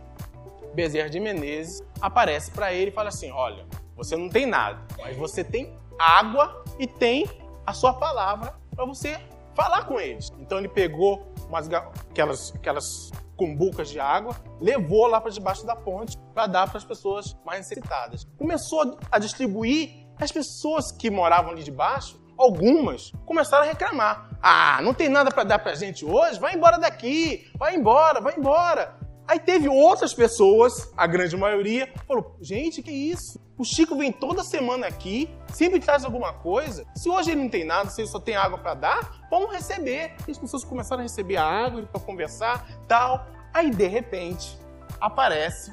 Bezerra 0.75 1.09
de 1.09 1.21
Menezes 1.21 1.83
aparece 2.01 2.51
para 2.51 2.73
ele 2.73 2.91
e 2.91 2.95
fala 2.95 3.11
assim: 3.11 3.31
Olha, 3.31 3.67
você 3.95 4.17
não 4.17 4.29
tem 4.29 4.47
nada, 4.47 4.83
mas 4.99 5.17
você 5.17 5.45
tem 5.45 5.77
água 5.99 6.65
e 6.79 6.87
tem 6.87 7.29
a 7.67 7.73
sua 7.73 7.93
palavra 7.93 8.55
para 8.75 8.85
você 8.85 9.21
falar 9.55 9.85
com 9.85 10.01
eles. 10.01 10.33
Então 10.41 10.59
ele 10.59 10.69
pegou 10.69 11.27
umas, 11.49 11.69
aquelas, 11.71 12.53
aquelas 12.55 13.13
cumbucas 13.37 13.89
de 13.91 14.01
água, 14.01 14.37
levou 14.61 15.07
lá 15.07 15.21
para 15.21 15.31
debaixo 15.31 15.67
da 15.67 15.77
ponte 15.77 16.19
para 16.33 16.47
dar 16.47 16.69
para 16.69 16.79
as 16.79 16.85
pessoas 16.85 17.37
mais 17.45 17.59
necessitadas. 17.61 18.27
Começou 18.39 18.99
a 19.11 19.19
distribuir, 19.19 20.04
as 20.19 20.31
pessoas 20.31 20.93
que 20.93 21.11
moravam 21.11 21.53
ali 21.53 21.63
debaixo 21.63 22.23
algumas 22.37 23.13
começaram 23.25 23.65
a 23.65 23.67
reclamar. 23.67 24.31
Ah, 24.43 24.81
não 24.83 24.93
tem 24.93 25.09
nada 25.09 25.31
para 25.31 25.45
dar 25.45 25.59
pra 25.59 25.75
gente 25.75 26.05
hoje? 26.05 26.39
Vai 26.39 26.55
embora 26.55 26.79
daqui, 26.79 27.51
vai 27.59 27.75
embora, 27.75 28.21
vai 28.21 28.35
embora. 28.37 28.97
Aí 29.27 29.39
teve 29.39 29.69
outras 29.69 30.13
pessoas, 30.13 30.93
a 30.97 31.07
grande 31.07 31.37
maioria, 31.37 31.91
falou: 32.07 32.37
gente, 32.43 32.83
que 32.83 32.91
isso? 32.91 33.41
O 33.57 33.65
Chico 33.65 33.97
vem 33.97 34.13
toda 34.13 34.43
semana 34.43 34.87
aqui, 34.87 35.31
sempre 35.53 35.81
traz 35.81 36.05
alguma 36.05 36.33
coisa. 36.33 36.85
Se 36.95 37.09
hoje 37.09 37.31
ele 37.31 37.43
não 37.43 37.49
tem 37.49 37.65
nada, 37.65 37.89
se 37.89 38.03
ele 38.03 38.09
só 38.09 38.21
tem 38.21 38.37
água 38.37 38.59
para 38.59 38.75
dar, 38.75 39.27
vamos 39.31 39.53
receber. 39.53 40.15
E 40.29 40.33
as 40.33 40.39
pessoas 40.39 40.65
começaram 40.65 41.01
a 41.01 41.05
receber 41.05 41.37
a 41.37 41.45
água 41.45 41.83
para 41.85 42.01
conversar, 42.01 42.67
tal. 42.87 43.27
Aí 43.55 43.71
de 43.71 43.87
repente 43.87 44.59
aparece 45.01 45.73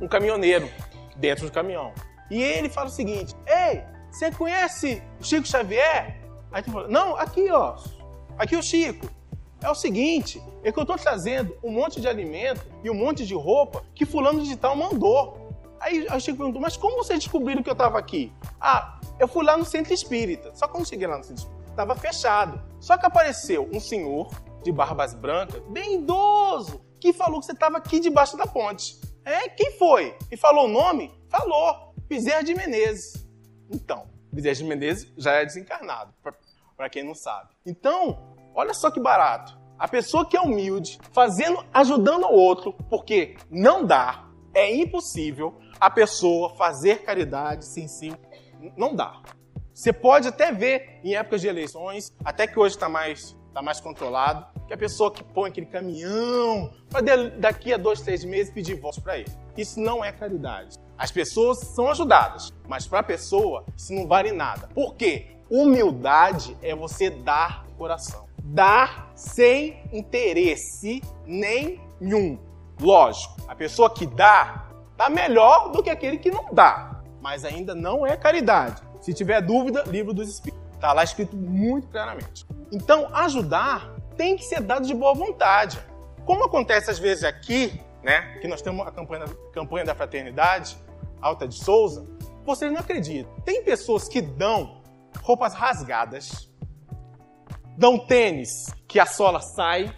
um 0.00 0.06
caminhoneiro 0.06 0.70
dentro 1.16 1.46
do 1.46 1.52
caminhão. 1.52 1.92
E 2.30 2.40
ele 2.40 2.68
fala 2.68 2.88
o 2.88 2.92
seguinte: 2.92 3.34
você 4.10 4.30
conhece 4.30 5.02
o 5.20 5.24
Chico 5.24 5.46
Xavier? 5.46 6.20
Aí 6.50 6.62
tu 6.62 6.70
fala: 6.70 6.88
Não, 6.88 7.16
aqui 7.16 7.50
ó, 7.50 7.76
aqui 8.36 8.54
é 8.54 8.58
o 8.58 8.62
Chico. 8.62 9.08
É 9.60 9.68
o 9.68 9.74
seguinte, 9.74 10.40
é 10.62 10.70
que 10.70 10.78
eu 10.78 10.82
estou 10.82 10.96
trazendo 10.96 11.56
um 11.64 11.72
monte 11.72 12.00
de 12.00 12.06
alimento 12.06 12.64
e 12.84 12.90
um 12.90 12.94
monte 12.94 13.26
de 13.26 13.34
roupa 13.34 13.84
que 13.92 14.06
fulano 14.06 14.42
de 14.44 14.56
tal 14.56 14.76
mandou. 14.76 15.48
Aí 15.80 16.06
o 16.06 16.20
Chico 16.20 16.38
perguntou, 16.38 16.60
mas 16.60 16.76
como 16.76 16.96
vocês 16.96 17.18
descobriram 17.18 17.62
que 17.62 17.68
eu 17.68 17.72
estava 17.72 17.98
aqui? 17.98 18.32
Ah, 18.60 19.00
eu 19.18 19.26
fui 19.26 19.44
lá 19.44 19.56
no 19.56 19.64
centro 19.64 19.92
espírita. 19.92 20.54
Só 20.54 20.68
quando 20.68 20.86
cheguei 20.86 21.06
lá 21.06 21.18
no 21.18 21.24
centro 21.24 21.42
espírita, 21.42 21.70
estava 21.70 21.96
fechado. 21.96 22.60
Só 22.80 22.96
que 22.96 23.06
apareceu 23.06 23.68
um 23.72 23.80
senhor 23.80 24.28
de 24.62 24.70
barbas 24.70 25.14
brancas, 25.14 25.60
bem 25.68 25.96
idoso, 25.96 26.80
que 27.00 27.12
falou 27.12 27.40
que 27.40 27.46
você 27.46 27.52
estava 27.52 27.78
aqui 27.78 28.00
debaixo 28.00 28.36
da 28.36 28.46
ponte. 28.46 28.98
É, 29.24 29.48
quem 29.48 29.72
foi? 29.72 30.16
E 30.30 30.36
falou 30.36 30.66
o 30.66 30.68
nome? 30.68 31.12
Falou. 31.28 31.94
Bezerra 32.08 32.42
de 32.42 32.54
Menezes. 32.54 33.27
Então, 33.70 34.06
Bezerra 34.32 34.54
de 34.54 34.64
Menezes 34.64 35.12
já 35.16 35.32
é 35.32 35.44
desencarnado, 35.44 36.12
para 36.76 36.88
quem 36.88 37.02
não 37.02 37.14
sabe. 37.14 37.50
Então, 37.66 38.36
olha 38.54 38.74
só 38.74 38.90
que 38.90 39.00
barato. 39.00 39.58
A 39.78 39.86
pessoa 39.86 40.26
que 40.26 40.36
é 40.36 40.40
humilde, 40.40 40.98
fazendo, 41.12 41.64
ajudando 41.72 42.24
o 42.24 42.32
outro, 42.32 42.72
porque 42.90 43.36
não 43.50 43.84
dá, 43.84 44.28
é 44.52 44.74
impossível 44.74 45.58
a 45.80 45.88
pessoa 45.88 46.54
fazer 46.56 47.02
caridade 47.02 47.64
sem 47.64 47.86
si. 47.86 48.12
Não 48.76 48.94
dá. 48.94 49.22
Você 49.72 49.92
pode 49.92 50.26
até 50.26 50.50
ver 50.50 51.00
em 51.04 51.14
épocas 51.14 51.40
de 51.40 51.46
eleições, 51.46 52.12
até 52.24 52.48
que 52.48 52.58
hoje 52.58 52.74
está 52.74 52.88
mais, 52.88 53.36
tá 53.54 53.62
mais 53.62 53.80
controlado, 53.80 54.44
que 54.66 54.74
a 54.74 54.76
pessoa 54.76 55.12
que 55.12 55.22
põe 55.22 55.50
aquele 55.50 55.66
caminhão 55.66 56.74
para 56.90 57.28
daqui 57.38 57.72
a 57.72 57.76
dois, 57.76 58.00
três 58.00 58.24
meses 58.24 58.52
pedir 58.52 58.74
voto 58.74 59.00
para 59.00 59.18
ele. 59.18 59.30
Isso 59.56 59.78
não 59.78 60.04
é 60.04 60.10
caridade. 60.10 60.76
As 60.98 61.12
pessoas 61.12 61.58
são 61.58 61.88
ajudadas, 61.88 62.52
mas 62.66 62.84
para 62.84 62.98
a 62.98 63.02
pessoa 63.04 63.64
isso 63.76 63.94
não 63.94 64.08
vale 64.08 64.32
nada. 64.32 64.68
Por 64.74 64.96
quê? 64.96 65.28
Humildade 65.48 66.56
é 66.60 66.74
você 66.74 67.08
dar 67.08 67.64
coração. 67.78 68.26
Dar 68.42 69.12
sem 69.14 69.80
interesse 69.92 71.00
nenhum. 71.24 72.36
Lógico, 72.80 73.36
a 73.46 73.54
pessoa 73.54 73.88
que 73.88 74.06
dá, 74.06 74.66
dá 74.96 75.08
melhor 75.08 75.70
do 75.70 75.82
que 75.84 75.88
aquele 75.88 76.18
que 76.18 76.32
não 76.32 76.52
dá. 76.52 77.00
Mas 77.20 77.44
ainda 77.44 77.76
não 77.76 78.04
é 78.04 78.16
caridade. 78.16 78.82
Se 79.00 79.14
tiver 79.14 79.40
dúvida, 79.40 79.84
livro 79.86 80.12
dos 80.12 80.28
Espíritos. 80.28 80.66
Está 80.74 80.92
lá 80.92 81.04
escrito 81.04 81.36
muito 81.36 81.88
claramente. 81.88 82.44
Então, 82.72 83.08
ajudar 83.14 83.92
tem 84.16 84.36
que 84.36 84.44
ser 84.44 84.60
dado 84.60 84.86
de 84.86 84.94
boa 84.94 85.14
vontade. 85.14 85.78
Como 86.24 86.44
acontece 86.44 86.90
às 86.90 86.98
vezes 86.98 87.24
aqui, 87.24 87.80
né, 88.02 88.38
que 88.40 88.48
nós 88.48 88.60
temos 88.60 88.86
a 88.86 88.90
campanha, 88.90 89.24
campanha 89.52 89.84
da 89.84 89.94
fraternidade, 89.94 90.76
Alta 91.20 91.46
de 91.46 91.62
Souza, 91.62 92.06
vocês 92.44 92.72
não 92.72 92.80
acreditam. 92.80 93.32
Tem 93.44 93.62
pessoas 93.62 94.08
que 94.08 94.20
dão 94.20 94.82
roupas 95.22 95.54
rasgadas, 95.54 96.50
dão 97.76 97.98
tênis 97.98 98.66
que 98.86 98.98
a 98.98 99.06
sola 99.06 99.40
sai, 99.40 99.94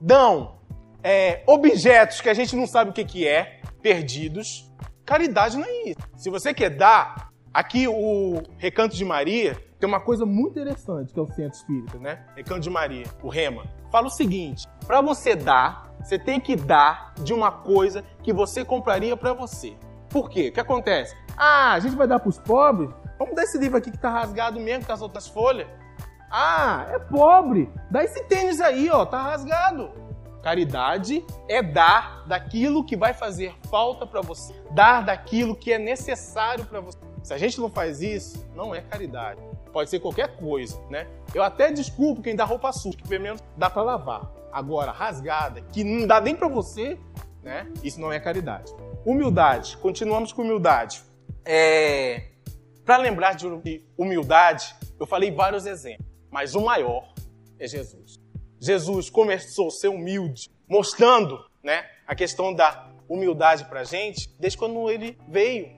dão 0.00 0.58
é, 1.02 1.42
objetos 1.46 2.20
que 2.20 2.28
a 2.28 2.34
gente 2.34 2.54
não 2.54 2.66
sabe 2.66 2.90
o 2.90 2.92
que, 2.92 3.04
que 3.04 3.26
é, 3.26 3.60
perdidos. 3.80 4.70
Caridade 5.04 5.56
não 5.56 5.64
é 5.64 5.90
isso. 5.90 6.00
Se 6.16 6.30
você 6.30 6.52
quer 6.52 6.70
dar, 6.70 7.32
aqui 7.54 7.88
o 7.88 8.42
Recanto 8.58 8.94
de 8.94 9.04
Maria 9.04 9.56
tem 9.78 9.88
uma 9.88 10.00
coisa 10.00 10.24
muito 10.24 10.58
interessante 10.58 11.12
que 11.12 11.18
é 11.18 11.22
o 11.22 11.26
Centro 11.26 11.58
Espírita, 11.58 11.98
né? 11.98 12.26
Recanto 12.34 12.60
de 12.60 12.70
Maria, 12.70 13.06
o 13.22 13.28
Rema. 13.28 13.64
Fala 13.90 14.06
o 14.06 14.10
seguinte: 14.10 14.66
para 14.86 15.00
você 15.00 15.36
dar, 15.36 15.94
você 16.02 16.18
tem 16.18 16.40
que 16.40 16.56
dar 16.56 17.14
de 17.22 17.32
uma 17.32 17.50
coisa 17.50 18.04
que 18.22 18.32
você 18.32 18.64
compraria 18.64 19.16
para 19.16 19.32
você. 19.32 19.76
Por 20.16 20.30
quê? 20.30 20.48
O 20.48 20.52
que 20.52 20.60
acontece? 20.60 21.14
Ah, 21.36 21.74
a 21.74 21.78
gente 21.78 21.94
vai 21.94 22.08
dar 22.08 22.18
para 22.18 22.30
os 22.30 22.38
pobres? 22.38 22.88
Vamos 23.18 23.34
dar 23.34 23.42
esse 23.42 23.58
livro 23.58 23.76
aqui 23.76 23.90
que 23.90 23.98
tá 23.98 24.08
rasgado 24.08 24.58
mesmo 24.58 24.86
com 24.86 24.92
as 24.94 25.02
outras 25.02 25.28
folhas. 25.28 25.68
Ah, 26.30 26.86
é 26.88 26.98
pobre. 26.98 27.70
Dá 27.90 28.02
esse 28.02 28.24
tênis 28.24 28.58
aí, 28.58 28.88
ó, 28.88 29.04
tá 29.04 29.20
rasgado. 29.20 29.90
Caridade 30.42 31.22
é 31.50 31.62
dar 31.62 32.26
daquilo 32.26 32.82
que 32.82 32.96
vai 32.96 33.12
fazer 33.12 33.54
falta 33.70 34.06
para 34.06 34.22
você, 34.22 34.54
dar 34.70 35.04
daquilo 35.04 35.54
que 35.54 35.70
é 35.70 35.78
necessário 35.78 36.64
para 36.64 36.80
você. 36.80 36.98
Se 37.22 37.34
a 37.34 37.36
gente 37.36 37.60
não 37.60 37.68
faz 37.68 38.00
isso, 38.00 38.42
não 38.54 38.74
é 38.74 38.80
caridade. 38.80 39.42
Pode 39.70 39.90
ser 39.90 40.00
qualquer 40.00 40.38
coisa, 40.38 40.80
né? 40.88 41.06
Eu 41.34 41.42
até 41.42 41.70
desculpo 41.70 42.22
quem 42.22 42.34
dá 42.34 42.46
roupa 42.46 42.72
suja, 42.72 42.96
que 42.96 43.06
pelo 43.06 43.22
menos 43.22 43.44
dá 43.54 43.68
para 43.68 43.82
lavar. 43.82 44.32
Agora, 44.50 44.92
rasgada, 44.92 45.60
que 45.60 45.84
não 45.84 46.06
dá 46.06 46.22
nem 46.22 46.34
para 46.34 46.48
você, 46.48 46.98
né? 47.42 47.70
Isso 47.84 48.00
não 48.00 48.10
é 48.10 48.18
caridade. 48.18 48.72
Humildade, 49.06 49.76
continuamos 49.76 50.32
com 50.32 50.42
humildade. 50.42 51.00
É... 51.44 52.24
Para 52.84 52.96
lembrar 52.96 53.34
de 53.34 53.46
humildade, 53.96 54.74
eu 54.98 55.06
falei 55.06 55.30
vários 55.30 55.64
exemplos, 55.64 56.04
mas 56.28 56.56
o 56.56 56.60
maior 56.60 57.14
é 57.56 57.68
Jesus. 57.68 58.18
Jesus 58.58 59.08
começou 59.08 59.68
a 59.68 59.70
ser 59.70 59.86
humilde, 59.86 60.50
mostrando 60.68 61.38
né, 61.62 61.84
a 62.04 62.16
questão 62.16 62.52
da 62.52 62.90
humildade 63.08 63.66
para 63.66 63.82
a 63.82 63.84
gente 63.84 64.28
desde 64.40 64.58
quando 64.58 64.90
ele 64.90 65.16
veio. 65.28 65.70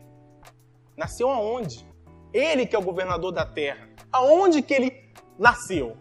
Nasceu 0.97 1.29
aonde? 1.29 1.87
Ele 2.33 2.65
que 2.65 2.75
é 2.75 2.79
o 2.79 2.83
governador 2.83 3.31
da 3.31 3.45
terra. 3.45 3.91
Aonde 4.11 4.63
que 4.63 4.73
ele 4.73 5.13
nasceu? 5.39 5.99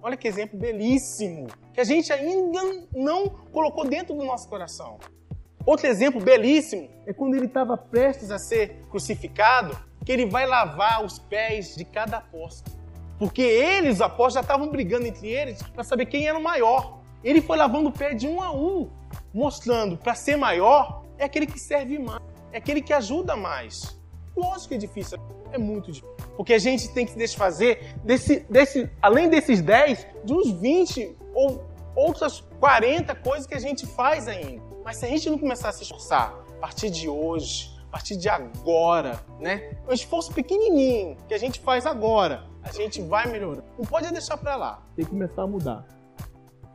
Olha 0.00 0.16
que 0.16 0.26
exemplo 0.26 0.58
belíssimo, 0.58 1.48
que 1.74 1.82
a 1.82 1.84
gente 1.84 2.10
ainda 2.10 2.60
não 2.94 3.28
colocou 3.28 3.86
dentro 3.86 4.16
do 4.16 4.24
nosso 4.24 4.48
coração. 4.48 4.98
Outro 5.68 5.86
exemplo 5.86 6.18
belíssimo 6.18 6.88
é 7.04 7.12
quando 7.12 7.34
ele 7.34 7.44
estava 7.44 7.76
prestes 7.76 8.30
a 8.30 8.38
ser 8.38 8.86
crucificado, 8.88 9.78
que 10.02 10.10
ele 10.10 10.24
vai 10.24 10.46
lavar 10.46 11.04
os 11.04 11.18
pés 11.18 11.76
de 11.76 11.84
cada 11.84 12.16
apóstolo. 12.16 12.74
Porque 13.18 13.42
eles, 13.42 13.96
os 13.96 14.00
apóstolos, 14.00 14.32
já 14.32 14.40
estavam 14.40 14.70
brigando 14.70 15.06
entre 15.06 15.28
eles 15.28 15.62
para 15.62 15.84
saber 15.84 16.06
quem 16.06 16.26
era 16.26 16.38
o 16.38 16.42
maior. 16.42 17.02
Ele 17.22 17.42
foi 17.42 17.58
lavando 17.58 17.90
o 17.90 17.92
pé 17.92 18.14
de 18.14 18.26
um 18.26 18.40
a 18.40 18.50
um, 18.50 18.88
mostrando 19.34 19.98
para 19.98 20.14
ser 20.14 20.38
maior 20.38 21.04
é 21.18 21.24
aquele 21.24 21.46
que 21.46 21.60
serve 21.60 21.98
mais, 21.98 22.22
é 22.50 22.56
aquele 22.56 22.80
que 22.80 22.94
ajuda 22.94 23.36
mais. 23.36 23.94
Lógico 24.34 24.68
que 24.68 24.74
é 24.76 24.78
difícil, 24.78 25.18
é 25.52 25.58
muito 25.58 25.92
difícil. 25.92 26.16
Porque 26.34 26.54
a 26.54 26.58
gente 26.58 26.88
tem 26.94 27.04
que 27.04 27.12
se 27.12 27.18
desfazer, 27.18 27.94
desse, 28.02 28.40
desse, 28.48 28.88
além 29.02 29.28
desses 29.28 29.60
10, 29.60 30.06
de 30.24 30.32
uns 30.32 30.50
20 30.50 31.14
ou 31.34 31.62
outras 31.94 32.40
40 32.58 33.14
coisas 33.16 33.46
que 33.46 33.54
a 33.54 33.60
gente 33.60 33.86
faz 33.86 34.26
ainda. 34.26 34.67
Mas 34.84 34.96
se 34.96 35.04
a 35.04 35.08
gente 35.08 35.28
não 35.28 35.38
começar 35.38 35.68
a 35.68 35.72
se 35.72 35.82
esforçar 35.82 36.34
a 36.56 36.60
partir 36.60 36.90
de 36.90 37.08
hoje, 37.08 37.76
a 37.88 37.90
partir 37.90 38.16
de 38.16 38.28
agora, 38.28 39.20
né? 39.38 39.76
Um 39.88 39.92
esforço 39.92 40.32
pequenininho 40.32 41.16
que 41.26 41.34
a 41.34 41.38
gente 41.38 41.60
faz 41.60 41.86
agora, 41.86 42.46
a 42.62 42.72
gente 42.72 43.00
vai 43.02 43.26
melhorar. 43.26 43.64
Não 43.78 43.84
pode 43.84 44.10
deixar 44.12 44.36
para 44.36 44.56
lá. 44.56 44.82
Tem 44.94 45.04
que 45.04 45.10
começar 45.10 45.42
a 45.42 45.46
mudar. 45.46 45.86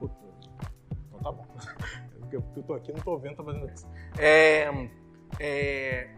Então 0.02 1.20
tá 1.22 1.32
bom. 1.32 1.46
Porque 2.20 2.36
eu 2.36 2.64
tô 2.64 2.74
aqui, 2.74 2.92
não 2.92 3.02
tô 3.02 3.18
vendo, 3.18 3.36
tô 3.36 3.44
fazendo 3.44 3.70
isso. 3.72 3.88
É, 4.18 4.90
é, 5.40 6.10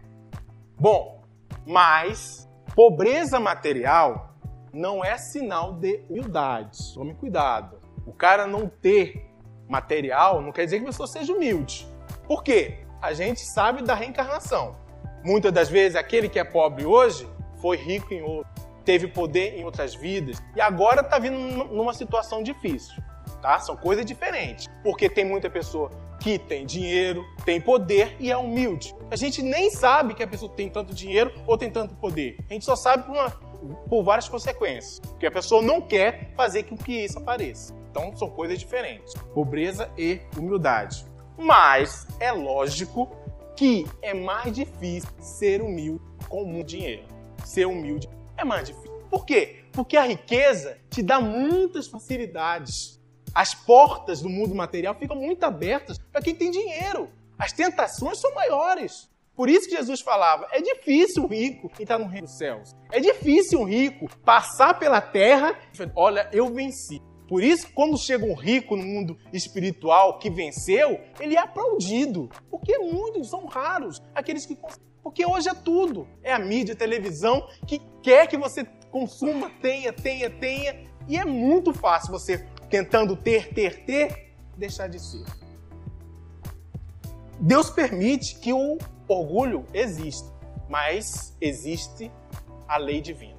bom, 0.78 1.22
mas 1.66 2.48
pobreza 2.74 3.38
material 3.38 4.34
não 4.72 5.04
é 5.04 5.18
sinal 5.18 5.74
de 5.74 6.04
humildade. 6.08 6.94
Tome 6.94 7.14
cuidado. 7.14 7.78
O 8.06 8.12
cara 8.12 8.46
não 8.46 8.68
ter 8.68 9.25
material, 9.68 10.40
não 10.40 10.52
quer 10.52 10.64
dizer 10.64 10.78
que 10.78 10.84
a 10.84 10.88
pessoa 10.88 11.06
seja 11.06 11.32
humilde. 11.32 11.86
Por 12.26 12.42
quê? 12.42 12.78
A 13.00 13.12
gente 13.12 13.40
sabe 13.40 13.82
da 13.82 13.94
reencarnação. 13.94 14.76
Muitas 15.24 15.52
das 15.52 15.68
vezes, 15.68 15.96
aquele 15.96 16.28
que 16.28 16.38
é 16.38 16.44
pobre 16.44 16.84
hoje 16.84 17.28
foi 17.60 17.76
rico 17.76 18.12
em 18.14 18.22
outro, 18.22 18.50
teve 18.84 19.08
poder 19.08 19.58
em 19.58 19.64
outras 19.64 19.94
vidas 19.94 20.40
e 20.54 20.60
agora 20.60 21.00
está 21.00 21.18
vindo 21.18 21.36
numa 21.36 21.92
situação 21.92 22.42
difícil. 22.42 23.02
Tá? 23.42 23.58
São 23.58 23.76
coisas 23.76 24.04
diferentes. 24.04 24.66
Porque 24.82 25.08
tem 25.08 25.24
muita 25.24 25.50
pessoa 25.50 25.90
que 26.20 26.38
tem 26.38 26.64
dinheiro, 26.64 27.24
tem 27.44 27.60
poder 27.60 28.16
e 28.18 28.30
é 28.30 28.36
humilde. 28.36 28.94
A 29.10 29.16
gente 29.16 29.42
nem 29.42 29.70
sabe 29.70 30.14
que 30.14 30.22
a 30.22 30.26
pessoa 30.26 30.50
tem 30.50 30.68
tanto 30.68 30.94
dinheiro 30.94 31.32
ou 31.46 31.58
tem 31.58 31.70
tanto 31.70 31.94
poder. 31.96 32.36
A 32.48 32.52
gente 32.52 32.64
só 32.64 32.74
sabe 32.74 33.04
por, 33.04 33.12
uma, 33.12 33.30
por 33.88 34.02
várias 34.02 34.28
consequências. 34.28 35.00
Porque 35.00 35.26
a 35.26 35.30
pessoa 35.30 35.60
não 35.60 35.80
quer 35.80 36.32
fazer 36.36 36.64
com 36.64 36.76
que 36.76 37.04
isso 37.04 37.18
apareça. 37.18 37.74
Então 37.96 38.14
são 38.14 38.28
coisas 38.28 38.58
diferentes: 38.58 39.14
pobreza 39.32 39.90
e 39.96 40.20
humildade. 40.36 41.06
Mas 41.38 42.06
é 42.20 42.30
lógico 42.30 43.08
que 43.56 43.86
é 44.02 44.12
mais 44.12 44.54
difícil 44.54 45.08
ser 45.18 45.62
humilde 45.62 46.04
com 46.28 46.44
muito 46.44 46.68
dinheiro. 46.68 47.04
Ser 47.42 47.66
humilde 47.66 48.06
é 48.36 48.44
mais 48.44 48.68
difícil. 48.68 48.92
Por 49.08 49.24
quê? 49.24 49.64
Porque 49.72 49.96
a 49.96 50.02
riqueza 50.02 50.76
te 50.90 51.02
dá 51.02 51.20
muitas 51.20 51.86
facilidades. 51.86 53.00
As 53.34 53.54
portas 53.54 54.20
do 54.20 54.28
mundo 54.28 54.54
material 54.54 54.94
ficam 54.94 55.16
muito 55.16 55.42
abertas 55.44 55.98
para 56.12 56.20
quem 56.20 56.34
tem 56.34 56.50
dinheiro. 56.50 57.08
As 57.38 57.52
tentações 57.52 58.20
são 58.20 58.34
maiores. 58.34 59.08
Por 59.34 59.48
isso 59.48 59.68
que 59.68 59.76
Jesus 59.76 60.02
falava: 60.02 60.46
é 60.52 60.60
difícil 60.60 61.24
o 61.24 61.26
rico 61.26 61.70
entrar 61.80 61.98
no 61.98 62.06
reino 62.06 62.26
dos 62.26 62.36
céus. 62.36 62.76
É 62.92 63.00
difícil 63.00 63.60
o 63.60 63.64
rico 63.64 64.06
passar 64.22 64.78
pela 64.78 65.00
terra. 65.00 65.58
Olha, 65.94 66.28
eu 66.30 66.52
venci. 66.52 67.00
Por 67.28 67.42
isso, 67.42 67.68
quando 67.74 67.98
chega 67.98 68.24
um 68.24 68.34
rico 68.34 68.76
no 68.76 68.84
mundo 68.84 69.18
espiritual 69.32 70.18
que 70.18 70.30
venceu, 70.30 71.00
ele 71.18 71.34
é 71.34 71.40
aplaudido. 71.40 72.30
Porque 72.50 72.78
muitos 72.78 73.28
são 73.28 73.46
raros 73.46 74.00
aqueles 74.14 74.46
que. 74.46 74.56
Porque 75.02 75.26
hoje 75.26 75.48
é 75.48 75.54
tudo. 75.54 76.06
É 76.22 76.32
a 76.32 76.38
mídia, 76.38 76.74
a 76.74 76.76
televisão 76.76 77.48
que 77.66 77.80
quer 78.02 78.26
que 78.28 78.36
você 78.36 78.64
consuma, 78.90 79.50
tenha, 79.60 79.92
tenha, 79.92 80.30
tenha. 80.30 80.86
E 81.08 81.16
é 81.16 81.24
muito 81.24 81.72
fácil 81.72 82.12
você, 82.12 82.46
tentando 82.70 83.16
ter, 83.16 83.52
ter, 83.52 83.84
ter, 83.84 84.32
deixar 84.56 84.88
de 84.88 85.00
ser. 85.00 85.24
Deus 87.40 87.70
permite 87.70 88.36
que 88.36 88.52
o 88.52 88.78
orgulho 89.06 89.66
exista, 89.72 90.32
mas 90.68 91.36
existe 91.40 92.10
a 92.66 92.76
lei 92.76 93.00
divina. 93.00 93.36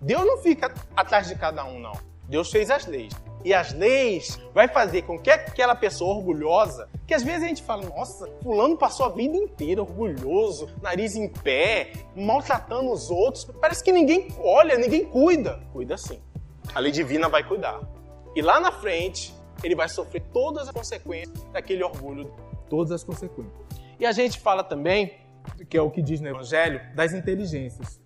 Deus 0.00 0.24
não 0.24 0.38
fica 0.38 0.72
atrás 0.96 1.28
de 1.28 1.34
cada 1.34 1.64
um, 1.64 1.78
não. 1.78 2.13
Deus 2.34 2.50
fez 2.50 2.68
as 2.68 2.84
leis. 2.84 3.12
E 3.44 3.54
as 3.54 3.72
leis 3.72 4.40
vai 4.52 4.66
fazer 4.66 5.02
com 5.02 5.16
que 5.16 5.30
aquela 5.30 5.76
pessoa 5.76 6.16
orgulhosa, 6.16 6.88
que 7.06 7.14
às 7.14 7.22
vezes 7.22 7.44
a 7.44 7.46
gente 7.46 7.62
fala, 7.62 7.88
nossa, 7.88 8.28
fulano 8.42 8.76
passou 8.76 9.06
a 9.06 9.08
vida 9.10 9.36
inteira 9.36 9.80
orgulhoso, 9.80 10.68
nariz 10.82 11.14
em 11.14 11.28
pé, 11.28 11.92
maltratando 12.16 12.90
os 12.90 13.08
outros, 13.08 13.44
parece 13.60 13.84
que 13.84 13.92
ninguém 13.92 14.34
olha, 14.40 14.76
ninguém 14.76 15.04
cuida. 15.04 15.62
Cuida 15.72 15.96
sim. 15.96 16.18
A 16.74 16.80
lei 16.80 16.90
divina 16.90 17.28
vai 17.28 17.46
cuidar. 17.46 17.80
E 18.34 18.42
lá 18.42 18.58
na 18.58 18.72
frente, 18.72 19.32
ele 19.62 19.76
vai 19.76 19.88
sofrer 19.88 20.24
todas 20.32 20.66
as 20.66 20.74
consequências 20.74 21.40
daquele 21.52 21.84
orgulho, 21.84 22.34
todas 22.68 22.90
as 22.90 23.04
consequências. 23.04 23.54
E 24.00 24.04
a 24.04 24.10
gente 24.10 24.40
fala 24.40 24.64
também, 24.64 25.20
que 25.70 25.76
é 25.76 25.80
o 25.80 25.88
que 25.88 26.02
diz 26.02 26.20
no 26.20 26.26
Evangelho, 26.26 26.80
das 26.96 27.12
inteligências, 27.12 28.00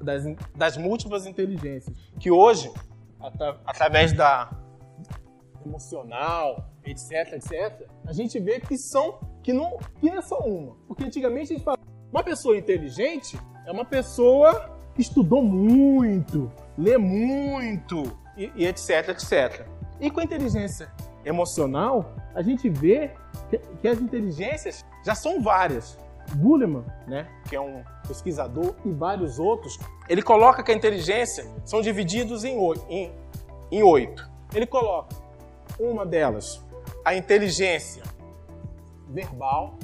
das, 0.00 0.22
das 0.54 0.76
múltiplas 0.76 1.26
inteligências, 1.26 1.92
que 2.20 2.30
hoje, 2.30 2.70
através 3.66 4.12
da 4.12 4.50
emocional, 5.64 6.70
etc, 6.84 7.32
etc, 7.34 7.88
a 8.06 8.12
gente 8.12 8.38
vê 8.38 8.60
que 8.60 8.76
são 8.76 9.18
que 9.42 9.52
não 9.52 9.78
que 10.00 10.10
é 10.10 10.20
só 10.20 10.38
uma, 10.40 10.76
porque 10.86 11.04
antigamente 11.04 11.52
a 11.52 11.56
gente 11.56 11.64
fala 11.64 11.78
uma 12.12 12.22
pessoa 12.22 12.56
inteligente 12.56 13.38
é 13.66 13.72
uma 13.72 13.84
pessoa 13.84 14.78
que 14.94 15.00
estudou 15.00 15.42
muito, 15.42 16.52
lê 16.76 16.96
muito 16.98 18.16
e, 18.36 18.52
e 18.54 18.66
etc, 18.66 19.08
etc. 19.08 19.66
E 20.00 20.10
com 20.10 20.20
a 20.20 20.24
inteligência 20.24 20.90
emocional, 21.24 22.14
a 22.34 22.42
gente 22.42 22.68
vê 22.68 23.10
que, 23.48 23.58
que 23.80 23.88
as 23.88 24.00
inteligências 24.00 24.84
já 25.04 25.14
são 25.14 25.42
várias. 25.42 25.98
Bulleman, 26.34 26.84
né, 27.06 27.28
que 27.48 27.56
é 27.56 27.60
um 27.60 27.82
pesquisador, 28.06 28.74
e 28.84 28.90
vários 28.90 29.38
outros, 29.38 29.78
ele 30.08 30.22
coloca 30.22 30.62
que 30.62 30.72
a 30.72 30.74
inteligência 30.74 31.46
são 31.64 31.80
divididos 31.80 32.44
em 32.44 32.56
oito. 32.58 32.84
Em, 32.88 33.12
em 33.70 33.82
oito. 33.82 34.28
Ele 34.54 34.66
coloca 34.66 35.14
uma 35.78 36.06
delas, 36.06 36.62
a 37.04 37.14
inteligência 37.14 38.02
verbal 39.08 39.74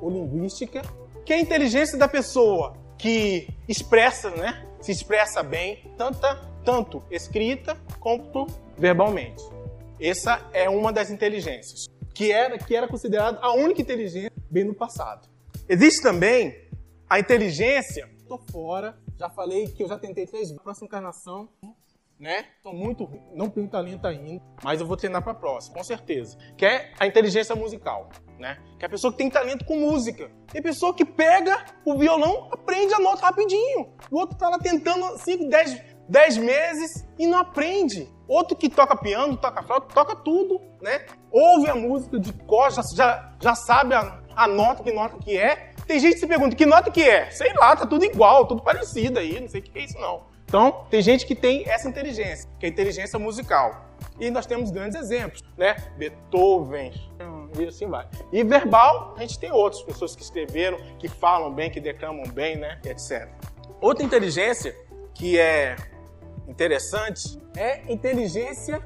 ou 0.00 0.10
linguística, 0.10 0.82
que 1.24 1.32
é 1.32 1.36
a 1.36 1.40
inteligência 1.40 1.98
da 1.98 2.08
pessoa 2.08 2.74
que 2.98 3.48
expressa, 3.68 4.30
né? 4.30 4.66
Se 4.80 4.92
expressa 4.92 5.42
bem, 5.42 5.90
tanta, 5.96 6.36
tanto 6.64 7.02
escrita 7.10 7.76
quanto 7.98 8.46
verbalmente. 8.76 9.42
Essa 10.00 10.40
é 10.52 10.68
uma 10.68 10.92
das 10.92 11.10
inteligências, 11.10 11.86
que 12.14 12.32
era, 12.32 12.58
que 12.58 12.74
era 12.74 12.88
considerada 12.88 13.38
a 13.42 13.52
única 13.52 13.82
inteligência 13.82 14.32
bem 14.50 14.64
no 14.64 14.74
passado. 14.74 15.28
Existe 15.72 16.02
também 16.02 16.68
a 17.08 17.20
inteligência. 17.20 18.10
Estou 18.18 18.40
fora, 18.50 18.98
já 19.16 19.30
falei 19.30 19.68
que 19.68 19.84
eu 19.84 19.88
já 19.88 19.96
tentei 19.96 20.26
três. 20.26 20.50
Próxima 20.54 20.88
encarnação, 20.88 21.48
né? 22.18 22.44
Tô 22.60 22.72
muito 22.72 23.04
ruim, 23.04 23.22
não 23.36 23.48
tenho 23.48 23.68
talento 23.68 24.04
ainda, 24.04 24.42
mas 24.64 24.80
eu 24.80 24.86
vou 24.88 24.96
treinar 24.96 25.22
para 25.22 25.32
próxima, 25.32 25.76
com 25.76 25.84
certeza. 25.84 26.36
Que 26.58 26.66
é 26.66 26.92
a 26.98 27.06
inteligência 27.06 27.54
musical, 27.54 28.08
né? 28.36 28.58
Que 28.80 28.84
é 28.84 28.88
a 28.88 28.90
pessoa 28.90 29.12
que 29.12 29.18
tem 29.18 29.30
talento 29.30 29.64
com 29.64 29.76
música. 29.76 30.28
Tem 30.48 30.60
pessoa 30.60 30.92
que 30.92 31.04
pega 31.04 31.64
o 31.84 31.96
violão, 31.96 32.48
aprende 32.50 32.92
a 32.92 32.98
nota 32.98 33.26
rapidinho. 33.26 33.94
O 34.10 34.18
outro 34.18 34.36
tá 34.36 34.48
lá 34.48 34.58
tentando 34.58 35.18
5, 35.18 35.48
10, 35.48 35.82
10 36.08 36.36
meses 36.38 37.08
e 37.16 37.28
não 37.28 37.38
aprende. 37.38 38.08
Outro 38.26 38.56
que 38.56 38.68
toca 38.68 38.96
piano, 38.96 39.36
toca 39.36 39.62
flauta, 39.62 39.94
toca 39.94 40.16
tudo, 40.16 40.60
né? 40.82 41.06
Ouve 41.30 41.70
a 41.70 41.76
música 41.76 42.18
de 42.18 42.32
cor, 42.32 42.72
já, 42.72 43.36
já 43.40 43.54
sabe 43.54 43.94
a, 43.94 44.19
a 44.34 44.46
nota, 44.46 44.82
que 44.82 44.92
nota 44.92 45.16
que 45.18 45.36
é. 45.36 45.72
Tem 45.86 45.98
gente 45.98 46.14
que 46.14 46.20
se 46.20 46.26
pergunta, 46.26 46.54
que 46.54 46.66
nota 46.66 46.90
que 46.90 47.02
é? 47.02 47.30
Sei 47.30 47.52
lá, 47.54 47.74
tá 47.74 47.86
tudo 47.86 48.04
igual, 48.04 48.46
tudo 48.46 48.62
parecido 48.62 49.18
aí, 49.18 49.40
não 49.40 49.48
sei 49.48 49.60
o 49.60 49.62
que 49.64 49.78
é 49.78 49.82
isso 49.82 49.98
não. 49.98 50.22
Então, 50.44 50.84
tem 50.90 51.00
gente 51.00 51.26
que 51.26 51.34
tem 51.34 51.68
essa 51.68 51.88
inteligência, 51.88 52.48
que 52.58 52.66
é 52.66 52.68
a 52.68 52.72
inteligência 52.72 53.18
musical. 53.18 53.88
E 54.18 54.30
nós 54.30 54.46
temos 54.46 54.70
grandes 54.70 55.00
exemplos, 55.00 55.42
né? 55.56 55.76
Beethoven, 55.96 56.92
e 57.58 57.64
assim 57.66 57.86
vai. 57.86 58.06
E 58.32 58.42
verbal, 58.44 59.14
a 59.16 59.20
gente 59.20 59.38
tem 59.38 59.50
outras 59.50 59.82
pessoas 59.82 60.14
que 60.14 60.22
escreveram, 60.22 60.78
que 60.98 61.08
falam 61.08 61.52
bem, 61.52 61.70
que 61.70 61.80
declamam 61.80 62.24
bem, 62.32 62.56
né? 62.56 62.80
etc. 62.84 63.28
Outra 63.80 64.04
inteligência 64.04 64.74
que 65.14 65.38
é 65.38 65.76
interessante 66.46 67.40
é 67.56 67.80
inteligência 67.90 68.82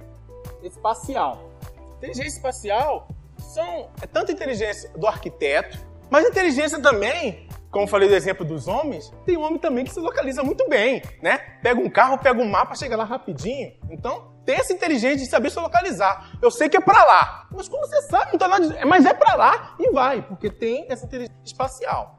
espacial. 0.62 1.50
Inteligência 1.98 2.37
espacial 2.37 3.09
são, 3.54 3.90
é 4.02 4.06
tanta 4.06 4.32
inteligência 4.32 4.90
do 4.90 5.06
arquiteto, 5.06 5.78
mas 6.10 6.26
inteligência 6.26 6.80
também 6.80 7.48
como 7.74 7.88
falei 7.88 8.08
do 8.08 8.14
exemplo 8.14 8.46
dos 8.46 8.68
homens, 8.68 9.12
tem 9.26 9.36
homem 9.36 9.58
também 9.58 9.84
que 9.84 9.92
se 9.92 9.98
localiza 9.98 10.44
muito 10.44 10.68
bem, 10.68 11.02
né? 11.20 11.38
Pega 11.60 11.80
um 11.80 11.90
carro, 11.90 12.16
pega 12.16 12.40
um 12.40 12.48
mapa, 12.48 12.76
chega 12.76 12.96
lá 12.96 13.02
rapidinho. 13.02 13.72
Então, 13.90 14.32
tem 14.44 14.54
essa 14.54 14.72
inteligência 14.72 15.16
de 15.16 15.26
saber 15.26 15.50
se 15.50 15.58
localizar. 15.58 16.38
Eu 16.40 16.52
sei 16.52 16.68
que 16.68 16.76
é 16.76 16.80
para 16.80 17.02
lá, 17.02 17.48
mas 17.50 17.68
como 17.68 17.84
você 17.84 18.00
sabe, 18.02 18.30
não 18.30 18.38
tá 18.38 18.46
nada 18.46 18.68
de... 18.68 18.84
mas 18.84 19.04
é 19.04 19.12
para 19.12 19.34
lá 19.34 19.74
e 19.80 19.90
vai, 19.90 20.22
porque 20.22 20.48
tem 20.50 20.86
essa 20.88 21.04
inteligência 21.04 21.42
espacial. 21.44 22.16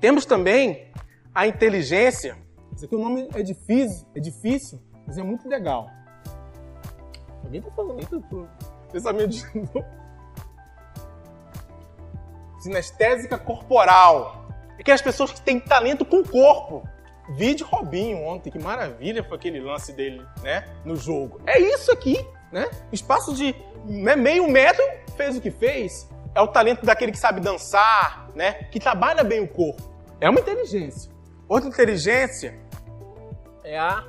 Temos 0.00 0.24
também 0.24 0.90
a 1.34 1.46
inteligência. 1.46 2.38
Isso 2.74 2.86
aqui 2.86 2.96
o 2.96 2.98
nome 2.98 3.28
é 3.34 3.42
difícil, 3.42 4.06
é 4.14 4.20
difícil, 4.20 4.80
mas 5.06 5.18
é 5.18 5.22
muito 5.22 5.46
legal. 5.50 5.86
Alguém 7.44 7.60
tá 7.60 7.70
falando 7.72 8.00
isso? 8.00 8.48
Pensamento 8.90 9.28
de 9.28 9.44
Sinestésica 12.62 13.36
corporal 13.36 14.42
aquelas 14.82 15.00
pessoas 15.00 15.32
que 15.32 15.40
têm 15.40 15.58
talento 15.58 16.04
com 16.04 16.18
o 16.18 16.28
corpo. 16.28 16.86
Vídeo 17.30 17.66
Robinho 17.66 18.18
ontem, 18.24 18.50
que 18.50 18.58
maravilha 18.58 19.22
foi 19.22 19.36
aquele 19.36 19.60
lance 19.60 19.92
dele, 19.92 20.26
né, 20.42 20.68
no 20.84 20.96
jogo. 20.96 21.40
É 21.46 21.58
isso 21.58 21.90
aqui, 21.92 22.18
né? 22.50 22.68
Espaço 22.90 23.32
de 23.34 23.54
né, 23.86 24.16
meio 24.16 24.48
metro 24.48 24.84
fez 25.16 25.36
o 25.36 25.40
que 25.40 25.50
fez. 25.50 26.08
É 26.34 26.40
o 26.40 26.48
talento 26.48 26.84
daquele 26.84 27.12
que 27.12 27.18
sabe 27.18 27.40
dançar, 27.40 28.28
né, 28.34 28.64
que 28.64 28.80
trabalha 28.80 29.22
bem 29.22 29.40
o 29.40 29.48
corpo. 29.48 29.82
É 30.20 30.28
uma 30.28 30.40
inteligência. 30.40 31.10
Outra 31.48 31.68
inteligência 31.68 32.58
é 33.64 33.78
a 33.78 34.04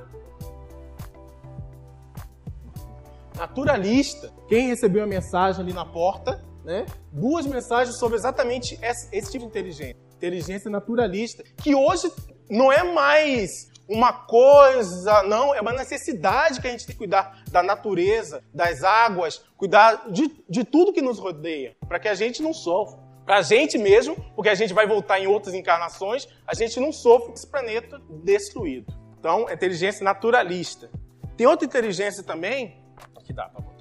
naturalista. 3.36 4.32
Quem 4.48 4.68
recebeu 4.68 5.04
a 5.04 5.06
mensagem 5.06 5.62
ali 5.62 5.72
na 5.72 5.84
porta, 5.84 6.43
né? 6.64 6.86
Duas 7.12 7.46
mensagens 7.46 7.98
sobre 7.98 8.16
exatamente 8.16 8.78
esse, 8.82 9.08
esse 9.12 9.30
tipo 9.30 9.44
de 9.44 9.50
inteligência 9.50 10.04
inteligência 10.24 10.70
naturalista, 10.70 11.44
que 11.58 11.74
hoje 11.74 12.10
não 12.48 12.72
é 12.72 12.82
mais 12.82 13.68
uma 13.86 14.12
coisa, 14.12 15.22
não, 15.24 15.54
é 15.54 15.60
uma 15.60 15.72
necessidade 15.72 16.60
que 16.60 16.66
a 16.66 16.70
gente 16.70 16.86
tem 16.86 16.94
que 16.94 16.98
cuidar 16.98 17.42
da 17.50 17.62
natureza, 17.62 18.42
das 18.52 18.82
águas, 18.82 19.44
cuidar 19.56 20.10
de, 20.10 20.30
de 20.48 20.64
tudo 20.64 20.92
que 20.92 21.02
nos 21.02 21.18
rodeia, 21.18 21.76
para 21.86 21.98
que 21.98 22.08
a 22.08 22.14
gente 22.14 22.42
não 22.42 22.54
sofra. 22.54 23.04
Para 23.26 23.38
a 23.38 23.42
gente 23.42 23.78
mesmo, 23.78 24.16
porque 24.34 24.50
a 24.50 24.54
gente 24.54 24.74
vai 24.74 24.86
voltar 24.86 25.18
em 25.18 25.26
outras 25.26 25.54
encarnações, 25.54 26.28
a 26.46 26.54
gente 26.54 26.78
não 26.78 26.92
sofre 26.92 27.32
esse 27.32 27.46
planeta 27.46 28.00
destruído. 28.22 28.92
Então, 29.18 29.48
é 29.48 29.54
inteligência 29.54 30.04
naturalista. 30.04 30.90
Tem 31.36 31.46
outra 31.46 31.66
inteligência 31.66 32.22
também, 32.22 32.82
que 33.24 33.32
dá 33.32 33.48
para. 33.48 33.73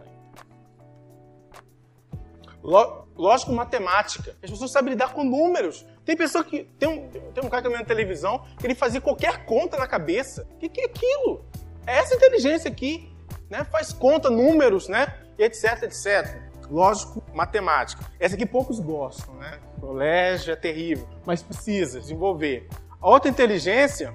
Lógico, 2.64 3.52
matemática. 3.52 4.36
As 4.42 4.50
pessoas 4.50 4.72
sabem 4.72 4.92
lidar 4.92 5.14
com 5.14 5.24
números. 5.24 5.86
Tem 6.06 6.16
pessoa 6.16 6.44
que. 6.44 6.64
Tem 6.80 6.88
um, 6.88 7.10
tem 7.10 7.44
um 7.44 7.50
cara 7.50 7.62
que 7.62 7.68
eu 7.68 7.72
na 7.72 7.84
televisão 7.84 8.46
que 8.58 8.66
ele 8.66 8.74
fazia 8.74 9.02
qualquer 9.02 9.46
conta 9.46 9.78
na 9.78 9.86
cabeça. 9.86 10.48
O 10.56 10.58
que, 10.58 10.70
que 10.70 10.82
é 10.82 10.86
aquilo? 10.86 11.46
É 11.86 11.98
essa 11.98 12.16
inteligência 12.16 12.72
aqui. 12.72 13.12
Né? 13.50 13.66
Faz 13.66 13.92
conta, 13.92 14.30
números, 14.30 14.88
né? 14.88 15.14
Etc, 15.38 15.84
etc. 15.84 16.42
Lógico, 16.72 17.22
matemática. 17.34 18.04
Essa 18.20 18.36
aqui 18.36 18.46
poucos 18.46 18.80
gostam, 18.80 19.36
né? 19.36 19.60
Colégio 19.80 20.54
é 20.54 20.56
terrível, 20.56 21.08
mas 21.26 21.44
precisa 21.44 22.00
desenvolver. 22.00 22.68
A 23.02 23.10
outra 23.10 23.30
inteligência 23.30 24.14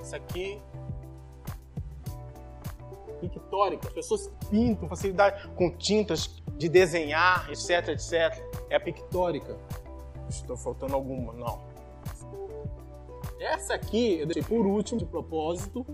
Essa 0.00 0.16
aqui. 0.16 0.60
Pictórica. 3.20 3.88
As 3.88 3.94
pessoas 3.94 4.30
pintam, 4.50 4.88
facilidade 4.88 5.48
com 5.56 5.70
tintas 5.76 6.37
de 6.58 6.68
desenhar, 6.68 7.48
etc, 7.50 7.88
etc. 7.88 8.44
É 8.68 8.76
a 8.76 8.80
pictórica. 8.80 9.56
Estou 10.28 10.56
faltando 10.56 10.94
alguma, 10.94 11.32
não. 11.32 11.66
Essa 13.40 13.74
aqui, 13.74 14.18
eu 14.18 14.26
deixei 14.26 14.42
por 14.42 14.66
último, 14.66 14.98
de 14.98 15.06
propósito, 15.06 15.86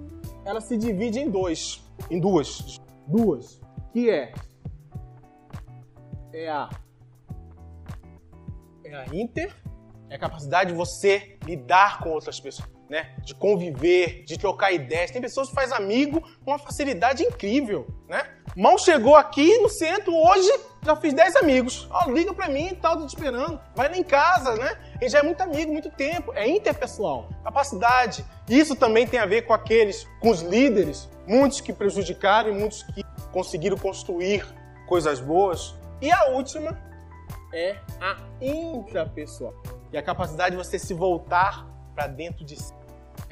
ela 0.44 0.60
se 0.60 0.76
divide 0.76 1.20
em 1.20 1.30
dois. 1.30 1.84
Em 2.10 2.18
duas. 2.18 2.80
Duas. 3.06 3.60
Que 3.92 4.10
é. 4.10 4.32
É 6.32 6.48
a. 6.48 6.70
É 8.82 8.94
a 8.96 9.06
inter. 9.14 9.54
É 10.08 10.16
a 10.16 10.18
capacidade 10.18 10.70
de 10.70 10.76
você 10.76 11.38
lidar 11.44 12.00
com 12.00 12.10
outras 12.10 12.40
pessoas 12.40 12.73
né? 12.94 13.10
De 13.24 13.34
conviver, 13.34 14.22
de 14.24 14.38
trocar 14.38 14.70
ideias. 14.70 15.10
Tem 15.10 15.20
pessoas 15.20 15.48
que 15.48 15.54
faz 15.54 15.72
amigo 15.72 16.20
com 16.44 16.52
uma 16.52 16.60
facilidade 16.60 17.24
incrível, 17.24 17.88
né? 18.08 18.24
Mal 18.56 18.78
chegou 18.78 19.16
aqui 19.16 19.58
no 19.58 19.68
centro, 19.68 20.14
hoje 20.14 20.48
já 20.80 20.94
fiz 20.94 21.12
10 21.12 21.34
amigos. 21.34 21.88
Ó, 21.90 22.08
liga 22.08 22.32
pra 22.32 22.48
mim 22.48 22.68
e 22.68 22.76
tal, 22.76 22.96
tô 22.96 23.04
te 23.04 23.08
esperando. 23.08 23.60
Vai 23.74 23.88
lá 23.88 23.96
em 23.96 24.04
casa, 24.04 24.54
né? 24.54 24.78
Ele 25.00 25.10
já 25.10 25.18
é 25.18 25.22
muito 25.24 25.40
amigo, 25.40 25.72
muito 25.72 25.90
tempo. 25.90 26.32
É 26.34 26.46
interpessoal, 26.46 27.28
capacidade. 27.42 28.24
Isso 28.48 28.76
também 28.76 29.08
tem 29.08 29.18
a 29.18 29.26
ver 29.26 29.42
com 29.42 29.52
aqueles, 29.52 30.06
com 30.20 30.30
os 30.30 30.42
líderes, 30.42 31.10
muitos 31.26 31.60
que 31.60 31.72
prejudicaram 31.72 32.50
e 32.50 32.52
muitos 32.52 32.84
que 32.84 33.02
conseguiram 33.32 33.76
construir 33.76 34.46
coisas 34.86 35.18
boas. 35.18 35.74
E 36.00 36.12
a 36.12 36.28
última 36.28 36.80
é 37.52 37.76
a 38.00 38.16
intrapessoal. 38.40 39.52
E 39.92 39.98
a 39.98 40.02
capacidade 40.02 40.56
de 40.56 40.62
você 40.62 40.78
se 40.78 40.94
voltar 40.94 41.66
para 41.92 42.06
dentro 42.06 42.44
de 42.44 42.54
si. 42.54 42.83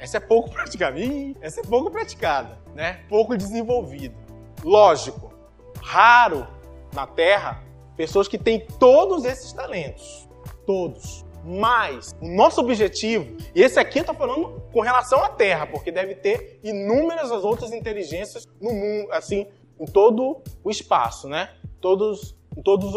Essa 0.03 0.17
é 0.17 0.19
pouco 0.19 0.49
praticada. 0.51 0.99
essa 1.39 1.61
é 1.61 1.63
pouco 1.63 1.89
praticada, 1.89 2.59
né? 2.75 2.99
Pouco 3.07 3.37
desenvolvida. 3.37 4.13
Lógico, 4.61 5.33
raro 5.81 6.45
na 6.93 7.07
Terra 7.07 7.63
pessoas 7.95 8.27
que 8.27 8.37
têm 8.37 8.67
todos 8.79 9.23
esses 9.23 9.53
talentos. 9.53 10.27
Todos. 10.65 11.23
Mas 11.45 12.13
o 12.21 12.27
nosso 12.27 12.59
objetivo, 12.59 13.37
e 13.55 13.61
esse 13.61 13.79
aqui 13.79 13.99
eu 13.99 14.01
estou 14.01 14.15
falando 14.15 14.61
com 14.73 14.81
relação 14.81 15.23
à 15.23 15.29
Terra, 15.29 15.67
porque 15.67 15.91
deve 15.91 16.15
ter 16.15 16.59
inúmeras 16.63 17.31
as 17.31 17.43
outras 17.43 17.71
inteligências 17.71 18.45
no 18.59 18.73
mundo, 18.73 19.11
assim, 19.11 19.47
em 19.79 19.85
todo 19.85 20.41
o 20.63 20.69
espaço, 20.69 21.29
né? 21.29 21.49
Todos, 21.79 22.35
em 22.57 22.61
todos 22.61 22.93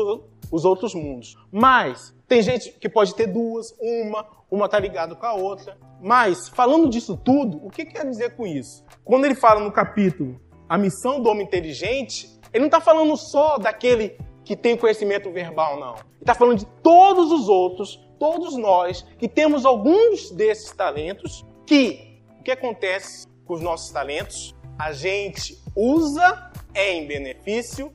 os 0.50 0.64
outros 0.64 0.94
mundos. 0.94 1.36
Mas 1.52 2.14
tem 2.26 2.42
gente 2.42 2.72
que 2.72 2.88
pode 2.88 3.14
ter 3.14 3.26
duas, 3.26 3.74
uma, 3.80 4.26
uma 4.50 4.68
tá 4.68 4.78
ligada 4.78 5.14
com 5.14 5.26
a 5.26 5.34
outra. 5.34 5.76
Mas, 6.00 6.48
falando 6.48 6.88
disso 6.88 7.16
tudo, 7.16 7.64
o 7.64 7.70
que 7.70 7.84
quer 7.84 8.04
dizer 8.08 8.36
com 8.36 8.46
isso? 8.46 8.84
Quando 9.04 9.24
ele 9.24 9.34
fala 9.34 9.60
no 9.60 9.72
capítulo 9.72 10.40
a 10.68 10.76
missão 10.76 11.20
do 11.20 11.28
homem 11.28 11.46
inteligente, 11.46 12.28
ele 12.52 12.60
não 12.60 12.66
está 12.66 12.80
falando 12.80 13.16
só 13.16 13.58
daquele 13.58 14.18
que 14.44 14.56
tem 14.56 14.76
conhecimento 14.76 15.30
verbal, 15.30 15.78
não. 15.78 15.94
Ele 15.94 16.20
está 16.20 16.34
falando 16.34 16.58
de 16.58 16.66
todos 16.82 17.32
os 17.32 17.48
outros, 17.48 18.00
todos 18.18 18.56
nós, 18.56 19.02
que 19.18 19.28
temos 19.28 19.64
alguns 19.64 20.30
desses 20.30 20.70
talentos, 20.72 21.44
que 21.66 22.20
o 22.38 22.42
que 22.42 22.50
acontece 22.50 23.26
com 23.44 23.54
os 23.54 23.60
nossos 23.60 23.90
talentos? 23.90 24.54
A 24.78 24.92
gente 24.92 25.60
usa 25.74 26.50
em 26.74 27.06
benefício, 27.06 27.92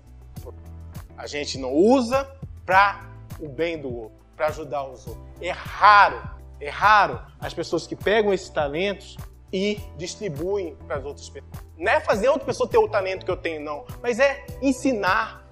a 1.17 1.27
gente 1.27 1.57
não 1.57 1.73
usa 1.73 2.29
para 2.65 3.09
o 3.39 3.47
bem 3.47 3.79
do 3.79 3.93
outro 3.95 4.21
para 4.41 4.47
ajudar 4.47 4.83
os 4.85 5.05
outros. 5.05 5.23
É 5.39 5.51
raro, 5.51 6.19
é 6.61 6.69
raro 6.69 7.19
as 7.39 7.53
pessoas 7.53 7.87
que 7.87 7.95
pegam 7.95 8.33
esses 8.33 8.49
talentos 8.49 9.17
e 9.51 9.79
distribuem 9.97 10.75
para 10.87 10.97
as 10.97 11.05
outras 11.05 11.27
pessoas. 11.27 11.51
Não 11.77 11.91
é 11.91 11.99
fazer 11.99 12.29
outra 12.29 12.45
pessoa 12.45 12.69
ter 12.69 12.77
o 12.77 12.87
talento 12.87 13.25
que 13.25 13.31
eu 13.31 13.35
tenho, 13.35 13.59
não, 13.59 13.83
mas 14.01 14.19
é 14.19 14.45
ensinar, 14.61 15.43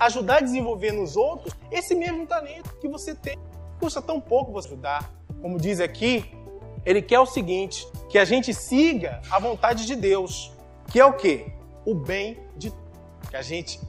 ajudar 0.00 0.38
a 0.38 0.40
desenvolver 0.40 0.92
nos 0.92 1.16
outros 1.16 1.54
esse 1.70 1.94
mesmo 1.94 2.26
talento 2.26 2.74
que 2.80 2.88
você 2.88 3.14
tem. 3.14 3.38
Custa 3.78 4.02
tão 4.02 4.20
pouco 4.20 4.52
você 4.52 4.68
ajudar. 4.68 5.10
Como 5.40 5.58
diz 5.58 5.80
aqui, 5.80 6.34
ele 6.84 7.00
quer 7.00 7.20
o 7.20 7.26
seguinte: 7.26 7.86
que 8.08 8.18
a 8.18 8.24
gente 8.24 8.52
siga 8.52 9.22
a 9.30 9.38
vontade 9.38 9.86
de 9.86 9.94
Deus, 9.94 10.52
que 10.88 10.98
é 10.98 11.04
o 11.04 11.12
quê? 11.12 11.52
O 11.84 11.94
bem 11.94 12.38
de 12.56 12.72
que 13.30 13.36
a 13.36 13.42
gente 13.42 13.80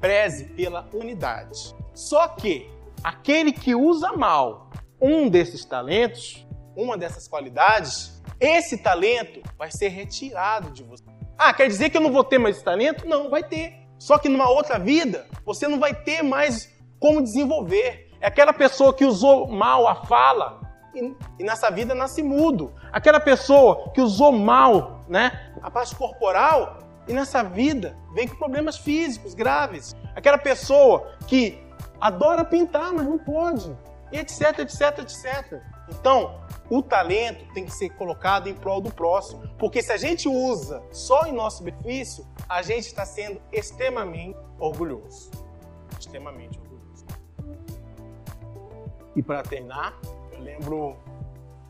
preze 0.00 0.44
pela 0.44 0.88
unidade. 0.92 1.74
Só 1.94 2.28
que 2.28 2.70
aquele 3.02 3.52
que 3.52 3.74
usa 3.74 4.12
mal 4.12 4.67
um 5.00 5.28
desses 5.28 5.64
talentos, 5.64 6.46
uma 6.76 6.96
dessas 6.96 7.26
qualidades, 7.26 8.20
esse 8.40 8.78
talento 8.78 9.42
vai 9.56 9.70
ser 9.70 9.88
retirado 9.88 10.70
de 10.70 10.82
você. 10.84 11.04
Ah, 11.36 11.52
quer 11.52 11.68
dizer 11.68 11.90
que 11.90 11.96
eu 11.96 12.00
não 12.00 12.12
vou 12.12 12.24
ter 12.24 12.38
mais 12.38 12.56
esse 12.56 12.64
talento? 12.64 13.06
Não, 13.06 13.30
vai 13.30 13.42
ter. 13.42 13.74
Só 13.98 14.18
que 14.18 14.28
numa 14.28 14.48
outra 14.48 14.78
vida, 14.78 15.26
você 15.44 15.66
não 15.66 15.78
vai 15.78 15.94
ter 15.94 16.22
mais 16.22 16.72
como 17.00 17.22
desenvolver. 17.22 18.10
É 18.20 18.26
aquela 18.26 18.52
pessoa 18.52 18.92
que 18.92 19.04
usou 19.04 19.48
mal 19.48 19.86
a 19.86 20.04
fala 20.06 20.60
e, 20.94 21.14
e 21.38 21.44
nessa 21.44 21.70
vida 21.70 21.94
nasce 21.94 22.22
mudo. 22.22 22.72
Aquela 22.92 23.20
pessoa 23.20 23.90
que 23.92 24.00
usou 24.00 24.32
mal 24.32 25.04
né, 25.08 25.52
a 25.62 25.70
parte 25.70 25.94
corporal 25.94 26.78
e 27.06 27.12
nessa 27.12 27.42
vida 27.42 27.96
vem 28.14 28.28
com 28.28 28.36
problemas 28.36 28.76
físicos 28.76 29.34
graves. 29.34 29.96
Aquela 30.14 30.38
pessoa 30.38 31.12
que 31.26 31.58
adora 32.00 32.44
pintar, 32.44 32.92
mas 32.92 33.06
não 33.06 33.18
pode. 33.18 33.74
E 34.12 34.18
etc, 34.18 34.60
etc, 34.60 34.98
etc. 35.00 35.62
Então, 35.88 36.40
o 36.70 36.82
talento 36.82 37.52
tem 37.52 37.64
que 37.64 37.72
ser 37.72 37.90
colocado 37.90 38.48
em 38.48 38.54
prol 38.54 38.80
do 38.80 38.92
próximo. 38.92 39.48
Porque 39.58 39.82
se 39.82 39.92
a 39.92 39.96
gente 39.96 40.28
usa 40.28 40.82
só 40.90 41.26
em 41.26 41.32
nosso 41.32 41.62
benefício, 41.62 42.26
a 42.48 42.62
gente 42.62 42.86
está 42.86 43.04
sendo 43.04 43.40
extremamente 43.52 44.38
orgulhoso. 44.58 45.30
Extremamente 45.98 46.58
orgulhoso. 46.58 47.06
E 49.16 49.22
para 49.22 49.42
terminar, 49.42 49.98
eu 50.32 50.40
lembro 50.40 50.96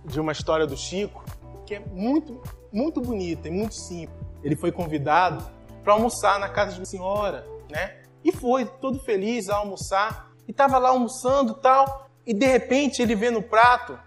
de 0.05 0.21
uma 0.21 0.33
história 0.33 0.67
do 0.67 0.77
Chico 0.77 1.25
que 1.65 1.75
é 1.75 1.81
muito, 1.81 2.41
muito 2.73 3.01
bonita 3.01 3.47
e 3.49 3.51
muito 3.51 3.75
simples. 3.75 4.19
Ele 4.43 4.57
foi 4.57 4.73
convidado 4.73 5.45
para 5.85 5.93
almoçar 5.93 6.39
na 6.39 6.49
casa 6.49 6.73
de 6.73 6.81
uma 6.81 6.87
senhora, 6.87 7.47
né? 7.71 8.03
E 8.25 8.33
foi 8.33 8.65
todo 8.65 8.99
feliz 9.01 9.49
a 9.51 9.57
almoçar. 9.57 10.31
E 10.47 10.51
estava 10.51 10.79
lá 10.79 10.89
almoçando 10.89 11.55
tal. 11.55 12.08
E 12.29 12.35
de 12.35 12.47
repente 12.47 13.01
ele 13.01 13.15
vê 13.15 13.31
no 13.31 13.43
prato 13.43 13.99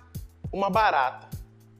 uma 0.53 0.69
barata 0.69 1.27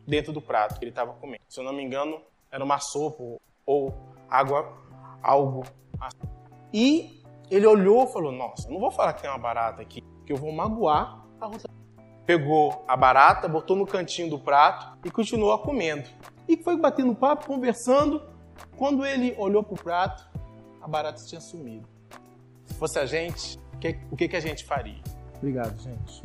dentro 0.07 0.33
do 0.33 0.41
prato 0.41 0.79
que 0.79 0.83
ele 0.83 0.89
estava 0.91 1.13
comendo. 1.13 1.43
Se 1.47 1.59
eu 1.59 1.63
não 1.63 1.71
me 1.71 1.83
engano, 1.83 2.19
era 2.51 2.63
uma 2.63 2.79
sopa 2.79 3.23
ou 3.63 3.93
água, 4.27 4.75
algo 5.21 5.63
assim. 5.99 6.17
E 6.73 7.23
ele 7.51 7.67
olhou 7.67 8.05
e 8.05 8.07
falou: 8.11 8.31
Nossa, 8.31 8.67
eu 8.67 8.73
não 8.73 8.79
vou 8.79 8.89
falar 8.89 9.13
que 9.13 9.21
tem 9.21 9.29
uma 9.29 9.37
barata 9.37 9.83
aqui, 9.83 10.01
que 10.25 10.33
eu 10.33 10.37
vou 10.37 10.51
magoar 10.51 11.23
a 11.39 11.45
outra. 11.45 11.69
Pegou 12.25 12.83
a 12.87 12.97
barata, 12.97 13.47
botou 13.47 13.75
no 13.75 13.85
cantinho 13.85 14.29
do 14.29 14.39
prato 14.39 14.97
e 15.05 15.11
continuou 15.11 15.57
comendo. 15.59 16.09
E 16.47 16.57
foi 16.57 16.75
batendo 16.75 17.13
papo, 17.13 17.45
conversando. 17.45 18.21
Quando 18.77 19.05
ele 19.05 19.35
olhou 19.37 19.63
para 19.63 19.73
o 19.73 19.77
prato, 19.77 20.27
a 20.81 20.87
barata 20.87 21.23
tinha 21.23 21.39
sumido 21.39 21.87
fosse 22.81 22.97
a 22.97 23.05
gente, 23.05 23.59
o 24.09 24.17
que, 24.17 24.27
que 24.27 24.35
a 24.35 24.39
gente 24.39 24.65
faria? 24.65 24.99
Obrigado, 25.37 25.79
gente. 25.79 26.23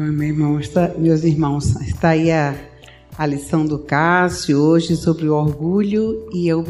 Irmão, 0.00 0.60
está, 0.60 0.94
meus 0.96 1.24
irmãos, 1.24 1.74
está 1.80 2.10
aí 2.10 2.30
a, 2.30 2.54
a 3.18 3.26
lição 3.26 3.66
do 3.66 3.80
Cássio 3.80 4.60
hoje 4.60 4.94
sobre 4.94 5.28
o 5.28 5.34
orgulho 5.34 6.28
e 6.32 6.46
eu 6.46 6.62